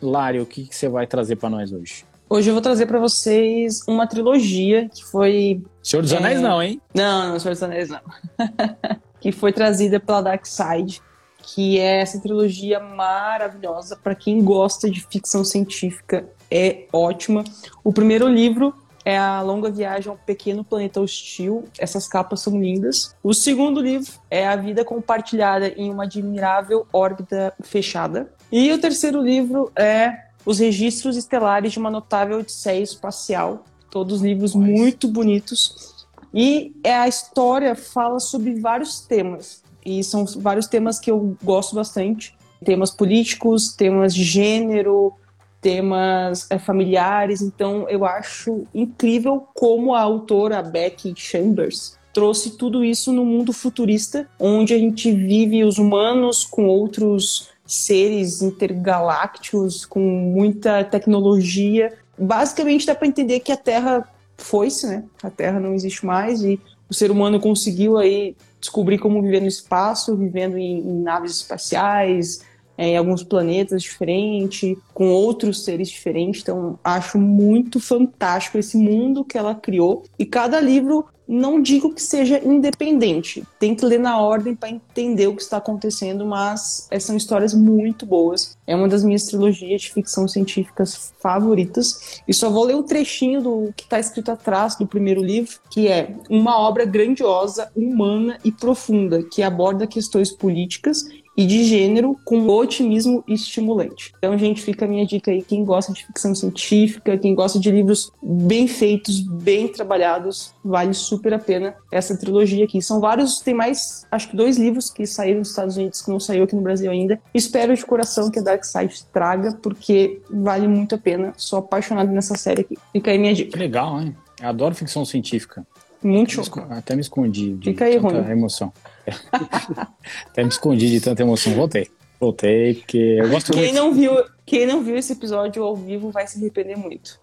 [0.00, 2.04] Lário, o que, que você vai trazer para nós hoje?
[2.28, 5.62] Hoje eu vou trazer para vocês uma trilogia que foi.
[5.82, 6.42] Senhor dos Anéis, É.
[6.42, 6.80] não, hein?
[6.92, 8.00] Não, não, Senhor dos Anéis não.
[9.20, 11.00] que foi trazida pela Dark Side,
[11.40, 16.26] que é essa trilogia maravilhosa para quem gosta de ficção científica.
[16.50, 17.44] É ótima.
[17.84, 21.64] O primeiro livro é A Longa Viagem ao Pequeno Planeta Hostil.
[21.78, 23.14] Essas capas são lindas.
[23.22, 28.32] O segundo livro é A Vida Compartilhada em uma Admirável Órbita Fechada.
[28.50, 33.64] E o terceiro livro é Os Registros Estelares de uma Notável Odisseia Espacial.
[33.90, 34.80] Todos livros Nice.
[34.80, 36.06] muito bonitos.
[36.32, 39.64] E é, a história fala sobre vários temas.
[39.84, 42.36] E são vários temas que eu gosto bastante.
[42.64, 45.12] Temas políticos, temas de gênero,
[45.60, 47.42] temas é, familiares.
[47.42, 54.26] Então eu acho incrível como a autora Becky Chambers trouxe tudo isso no mundo futurista,
[54.40, 61.92] onde a gente vive os humanos com outros seres intergalácticos, com muita tecnologia.
[62.18, 65.04] Basicamente dá para entender que a Terra foi-se, né?
[65.22, 69.46] A Terra não existe mais e o ser humano conseguiu aí descobrir como viver no
[69.46, 72.42] espaço, vivendo em, em naves espaciais,
[72.78, 76.42] é, em alguns planetas diferentes, com outros seres diferentes.
[76.42, 80.04] Então, acho muito fantástico esse mundo que ela criou.
[80.18, 85.26] E cada livro, não digo que seja independente, tem que ler na ordem para entender
[85.26, 88.56] o que está acontecendo, mas é, são histórias muito boas.
[88.66, 92.20] É uma das minhas trilogias de ficção científicas favoritas.
[92.26, 95.88] E só vou ler um trechinho do que está escrito atrás do primeiro livro, que
[95.88, 101.06] é uma obra grandiosa, humana e profunda, que aborda questões políticas
[101.36, 104.12] e de gênero com otimismo estimulante.
[104.18, 105.42] Então, gente, fica a minha dica aí.
[105.42, 111.34] Quem gosta de ficção científica, quem gosta de livros bem feitos, bem trabalhados, vale super
[111.34, 112.80] a pena essa trilogia aqui.
[112.80, 116.18] São vários, tem mais, acho que dois livros que saíram nos Estados Unidos que não
[116.18, 117.20] saiu aqui no Brasil ainda.
[117.34, 121.32] Espero de coração que a Dark Side traga, porque vale muito a pena.
[121.36, 122.76] Sou apaixonado nessa série aqui.
[122.92, 123.58] Fica aí minha Que dica.
[123.58, 124.16] legal, hein?
[124.40, 125.66] Eu adoro ficção científica.
[126.02, 128.30] Muito Até me escondi de Fica aí, tanta Rony.
[128.30, 128.72] emoção.
[130.26, 131.52] Até me escondi de tanta emoção.
[131.54, 131.88] Voltei.
[132.20, 133.74] Voltei, porque eu gosto Quem muito.
[133.74, 134.12] não viu,
[134.46, 137.20] quem não viu esse episódio ao vivo vai se arrepender muito.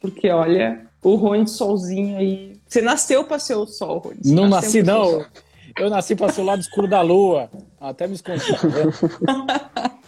[0.00, 2.52] Porque, olha, o Rony solzinho aí.
[2.68, 4.18] Você nasceu pra ser o sol, Rony.
[4.22, 5.24] Você Não nasci, pra não.
[5.78, 7.50] Eu nasci para ser o lado escuro da lua.
[7.80, 8.44] Até me escondi.
[9.24, 9.90] tá?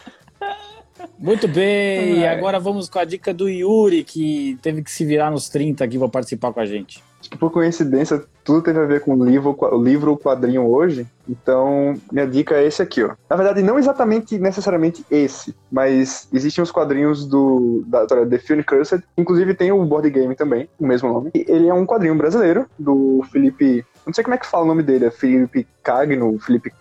[1.19, 5.31] Muito bem, e agora vamos com a dica do Yuri, que teve que se virar
[5.31, 7.03] nos 30 aqui para participar com a gente.
[7.19, 10.65] Acho que por coincidência, tudo teve a ver com o livro, o livro ou quadrinho
[10.65, 11.07] hoje.
[11.29, 13.15] Então, minha dica é esse aqui, ó.
[13.29, 18.61] Na verdade, não exatamente necessariamente esse, mas existem os quadrinhos do da história The Film
[18.63, 19.03] Cursed.
[19.19, 21.31] Inclusive tem o board game também, o mesmo nome.
[21.35, 23.85] E Ele é um quadrinho brasileiro do Felipe.
[24.07, 26.79] Não sei como é que fala o nome dele, é Felipe Cagno, Felipe enfim.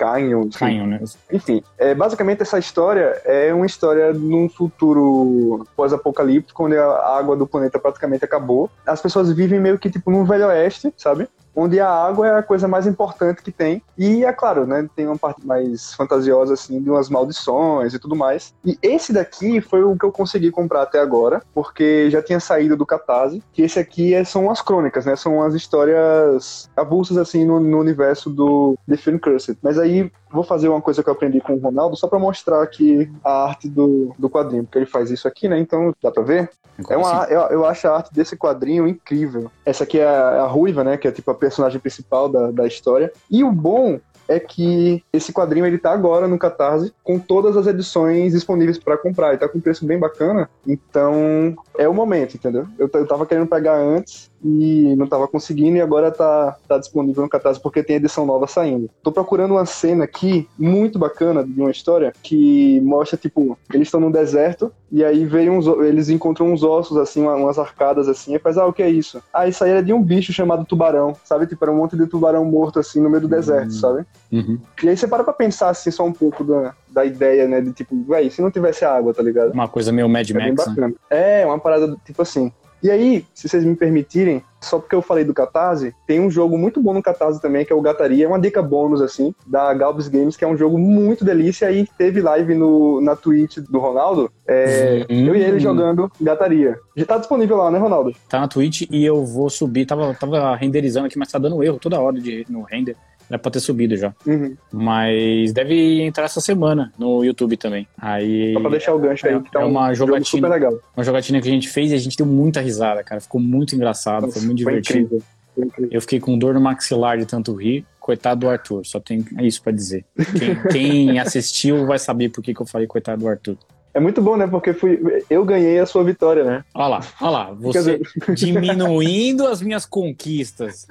[0.51, 0.99] Canhão, né?
[1.31, 7.47] Enfim, é, basicamente essa história é uma história num futuro pós-apocalíptico, onde a água do
[7.47, 8.69] planeta praticamente acabou.
[8.85, 11.27] As pessoas vivem meio que tipo num velho oeste, sabe?
[11.55, 13.81] Onde a água é a coisa mais importante que tem.
[13.97, 14.87] E é claro, né?
[14.95, 18.53] Tem uma parte mais fantasiosa, assim, de umas maldições e tudo mais.
[18.65, 22.75] E esse daqui foi o que eu consegui comprar até agora, porque já tinha saído
[22.75, 23.41] do Catarse.
[23.53, 25.15] Que esse aqui é- são as crônicas, né?
[25.15, 29.57] São as histórias avulsas, assim, no, no universo do The Film Cursed.
[29.61, 32.61] Mas aí vou fazer uma coisa que eu aprendi com o Ronaldo, só pra mostrar
[32.61, 35.57] aqui a arte do, do quadrinho, porque ele faz isso aqui, né?
[35.57, 36.49] Então dá pra ver?
[36.89, 39.49] É uma, Assim, eu, eu acho a arte desse quadrinho incrível.
[39.65, 40.97] Essa aqui é a, a Ruiva, né?
[40.97, 43.11] Que é tipo a personagem principal da, da história.
[43.31, 47.67] E o bom é que esse quadrinho ele tá agora no Catarse com todas as
[47.67, 49.29] edições disponíveis para comprar.
[49.29, 50.49] Ele tá com um preço bem bacana.
[50.67, 52.67] Então é o momento, entendeu?
[52.77, 57.23] Eu, eu tava querendo pegar antes e não tava conseguindo e agora tá, tá disponível
[57.23, 58.89] no Catarse porque tem edição nova saindo.
[59.01, 63.99] Tô procurando uma cena aqui muito bacana de uma história que mostra, tipo, eles estão
[63.99, 68.39] no deserto e aí veio uns, eles encontram uns ossos, assim, umas arcadas assim, e
[68.39, 69.21] faz, ah, o que é isso?
[69.33, 71.47] Ah, isso aí era de um bicho chamado tubarão, sabe?
[71.47, 73.79] Tipo, era um monte de tubarão morto, assim, no meio do deserto, Uhum.
[73.79, 74.05] sabe?
[74.31, 74.59] Uhum.
[74.83, 77.61] E aí você para pra pensar, assim, só um pouco da, da ideia, né?
[77.61, 79.51] De tipo, véi, se não tivesse água, tá ligado?
[79.53, 80.75] Uma coisa meio Mad É Max.
[80.77, 80.93] né?
[81.09, 82.51] É, uma parada tipo assim.
[82.83, 86.57] E aí, se vocês me permitirem, só porque eu falei do Catarse, tem um jogo
[86.57, 89.73] muito bom no Catarse também, que é o Gataria, é uma dica bônus, assim, da
[89.73, 93.79] Galbis Games, que é um jogo muito delícia, e teve live no, na Twitch do
[93.79, 95.27] Ronaldo, é, Hum.
[95.27, 96.77] eu e ele jogando Gataria.
[96.95, 98.13] Já tá disponível lá, né, Ronaldo?
[98.29, 99.85] Tá na Twitch e eu vou subir.
[99.85, 102.95] Tava, tava renderizando aqui, mas tá dando erro toda hora de, no render.
[103.29, 104.13] Era pra ter subido já.
[104.25, 104.55] Uhum.
[104.71, 107.87] Mas deve entrar essa semana no YouTube também.
[107.97, 108.53] Aí.
[108.53, 110.25] Só pra deixar o gancho aí, que tá É um uma jogo jogatina.
[110.47, 110.79] super legal.
[110.95, 113.19] Uma jogatina que a gente fez e a gente deu muita risada, cara.
[113.21, 114.99] Ficou muito engraçado, foi muito divertido.
[114.99, 115.23] incrível.
[115.55, 115.89] Foi incrível.
[115.91, 117.85] Eu fiquei com dor no maxilar de tanto rir.
[117.99, 120.05] Coitado do Arthur, só tem isso pra dizer.
[120.37, 123.57] Quem, quem assistiu vai saber por que, que eu falei coitado do Arthur.
[123.95, 124.45] É muito bom, né?
[124.45, 126.65] Porque fui, eu ganhei a sua vitória, né?
[126.73, 128.01] Olha lá, olha lá, você
[128.35, 130.85] diminuindo as minhas conquistas.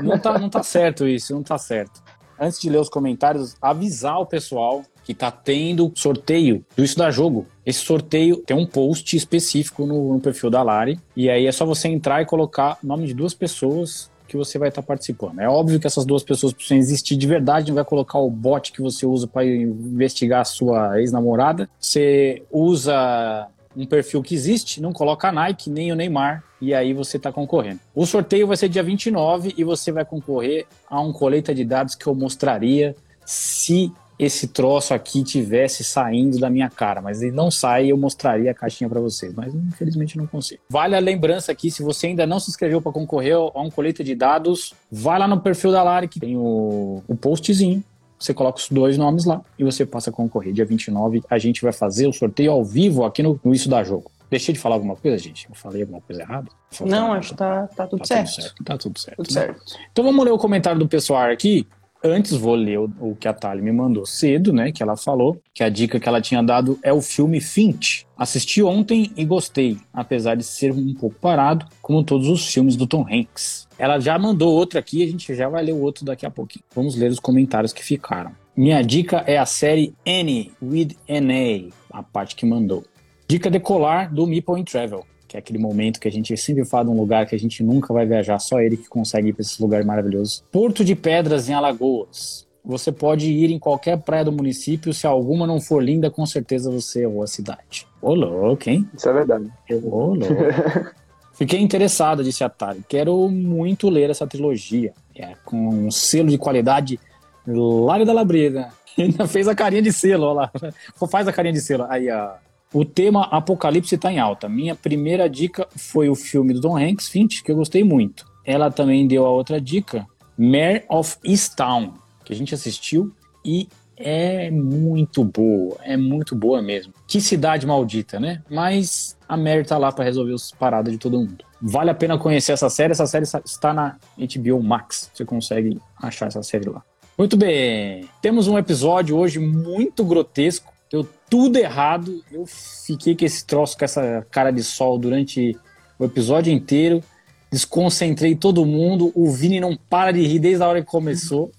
[0.00, 2.00] Não tá, não tá certo isso, não tá certo.
[2.38, 7.10] Antes de ler os comentários, avisar o pessoal que tá tendo sorteio do Isso da
[7.10, 7.46] Jogo.
[7.64, 11.00] Esse sorteio tem um post específico no, no perfil da Lari.
[11.16, 14.58] E aí é só você entrar e colocar o nome de duas pessoas que você
[14.58, 15.40] vai estar participando.
[15.40, 18.72] É óbvio que essas duas pessoas precisam existir de verdade, não vai colocar o bot
[18.72, 21.68] que você usa para investigar a sua ex-namorada.
[21.78, 26.94] Você usa um perfil que existe, não coloca a Nike nem o Neymar, e aí
[26.94, 27.80] você está concorrendo.
[27.94, 31.94] O sorteio vai ser dia 29 e você vai concorrer a um coleta de dados
[31.94, 37.50] que eu mostraria se esse troço aqui tivesse saindo da minha cara, mas ele não
[37.50, 40.62] sai, eu mostraria a caixinha para vocês, mas infelizmente não consigo.
[40.68, 44.02] Vale a lembrança aqui, se você ainda não se inscreveu para concorrer a um coleta
[44.02, 47.84] de dados, vai lá no perfil da Lari que tem o, o postzinho,
[48.18, 50.52] você coloca os dois nomes lá e você passa a concorrer.
[50.52, 53.84] Dia 29 a gente vai fazer o sorteio ao vivo aqui no, no Isso da
[53.84, 54.10] Jogo.
[54.28, 55.46] Deixei de falar alguma coisa, gente?
[55.48, 56.48] Eu falei alguma coisa errada?
[56.80, 58.26] Não, acho que tá, tá tudo Tá certo.
[58.26, 58.64] tudo certo.
[58.64, 59.16] Tá tudo certo.
[59.16, 59.40] Tudo né?
[59.40, 59.62] certo.
[59.92, 61.66] Então vamos ler o comentário do pessoal aqui.
[62.10, 64.72] Antes vou ler o, o que a Thali me mandou cedo, né?
[64.72, 68.06] Que ela falou que a dica que ela tinha dado é o filme Finch.
[68.16, 72.86] Assisti ontem e gostei, apesar de ser um pouco parado, como todos os filmes do
[72.86, 73.68] Tom Hanks.
[73.78, 76.64] Ela já mandou outro aqui, a gente já vai ler o outro daqui a pouquinho.
[76.74, 78.32] Vamos ler os comentários que ficaram.
[78.56, 82.84] Minha dica é a série Annie with N A, a parte que mandou.
[83.28, 85.04] Dica decolar do Meeple in Travel,
[85.36, 87.62] que é aquele momento que a gente sempre fala de um lugar que a gente
[87.62, 90.42] nunca vai viajar, só ele que consegue ir para esse lugar maravilhoso.
[90.50, 92.46] Porto de Pedras, em Alagoas.
[92.64, 96.70] Você pode ir em qualquer praia do município, se alguma não for linda, com certeza
[96.70, 97.86] você errou a cidade.
[98.02, 98.88] Ô louco, hein?
[98.96, 99.48] Isso é verdade.
[99.84, 100.26] Ô louco.
[101.34, 102.82] Fiquei interessado, disse a Atari.
[102.88, 104.94] Quero muito ler essa trilogia.
[105.14, 106.98] É, com um selo de qualidade
[107.46, 108.70] Lário da Labreda.
[108.98, 110.72] Ainda fez a carinha de selo, olha lá.
[111.08, 111.86] Faz a carinha de selo.
[111.88, 112.32] Aí, ó.
[112.76, 114.50] O tema Apocalipse está em alta.
[114.50, 118.26] Minha primeira dica foi o filme do Tom Hanks, Finch, que eu gostei muito.
[118.44, 120.06] Ela também deu a outra dica,
[120.36, 123.10] Mare of Easttown, que a gente assistiu
[123.42, 123.66] e
[123.96, 126.92] é muito boa, é muito boa mesmo.
[127.08, 128.42] Que cidade maldita, né?
[128.50, 131.46] Mas a Mare tá lá para resolver as paradas de todo mundo.
[131.62, 135.10] Vale a pena conhecer essa série, essa série está na HBO Max.
[135.14, 136.82] Você consegue achar essa série lá.
[137.16, 140.75] Muito bem, temos um episódio hoje muito grotesco.
[140.90, 142.22] Deu tudo errado.
[142.30, 145.56] Eu fiquei com esse troço, com essa cara de sol durante
[145.98, 147.02] o episódio inteiro.
[147.50, 149.12] Desconcentrei todo mundo.
[149.14, 151.50] O Vini não para de rir desde a hora que começou.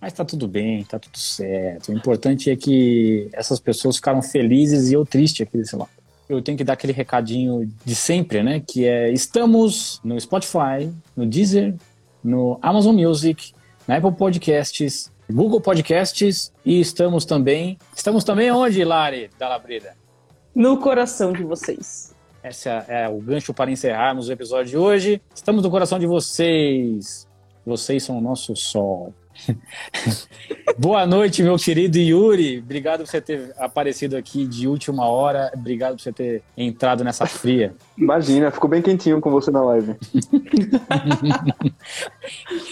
[0.00, 1.90] Mas tá tudo bem, tá tudo certo.
[1.90, 5.88] O importante é que essas pessoas ficaram felizes e eu triste aqui desse lado.
[6.28, 8.60] Eu tenho que dar aquele recadinho de sempre, né?
[8.60, 11.74] Que é: estamos no Spotify, no Deezer,
[12.22, 13.54] no Amazon Music,
[13.88, 17.78] na Apple Podcasts, Google Podcasts e estamos também.
[17.94, 19.96] Estamos também onde, Lari da Labreda?
[20.54, 22.14] No coração de vocês.
[22.42, 25.22] Esse é, é o gancho para encerrarmos o episódio de hoje.
[25.34, 27.26] Estamos no coração de vocês.
[27.64, 29.14] Vocês são o nosso sol.
[30.78, 32.58] Boa noite, meu querido Yuri.
[32.58, 35.50] Obrigado por você ter aparecido aqui de última hora.
[35.54, 37.74] Obrigado por você ter entrado nessa fria.
[37.96, 39.96] Imagina, ficou bem quentinho com você na live.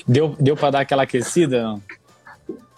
[0.06, 1.62] Deu, deu para dar aquela aquecida?
[1.62, 1.82] Não?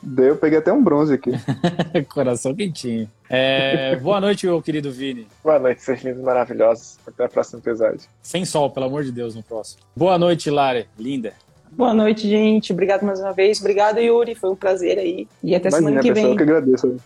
[0.07, 1.33] Daí eu peguei até um bronze aqui.
[2.13, 3.11] Coração quentinho.
[3.29, 5.27] É, boa noite, meu querido Vini.
[5.43, 6.99] Boa noite, seus lindos maravilhosos.
[7.07, 8.01] Até a próxima episódio.
[8.23, 9.83] Sem sol, pelo amor de Deus, no próximo.
[9.97, 10.87] Boa noite, Lari.
[10.99, 11.33] Linda.
[11.73, 12.73] Boa noite, gente.
[12.73, 13.61] Obrigado mais uma vez.
[13.61, 14.35] Obrigado, Yuri.
[14.35, 15.27] Foi um prazer aí.
[15.43, 16.33] E até semana Imagina, que pessoal, vem.
[16.33, 16.97] eu que agradeço.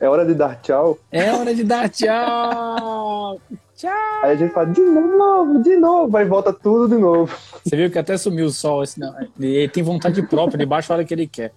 [0.00, 0.98] É hora de dar tchau.
[1.12, 3.40] É hora de dar tchau.
[3.76, 3.90] Tchau.
[4.22, 7.34] Aí a gente fala, de novo, de novo, aí volta tudo de novo.
[7.64, 8.84] Você viu que até sumiu o sol.
[8.84, 11.52] Esse, não, ele tem vontade própria, ele baixa a hora que ele quer.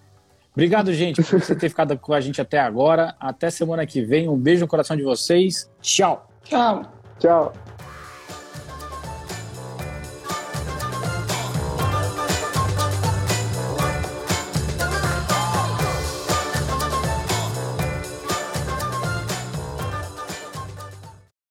[0.55, 3.13] Obrigado, gente, por você ter ficado com a gente até agora.
[3.19, 4.29] Até semana que vem.
[4.29, 5.69] Um beijo no coração de vocês.
[5.81, 6.29] Tchau.
[6.43, 6.81] Tchau.
[7.19, 7.74] Tchau.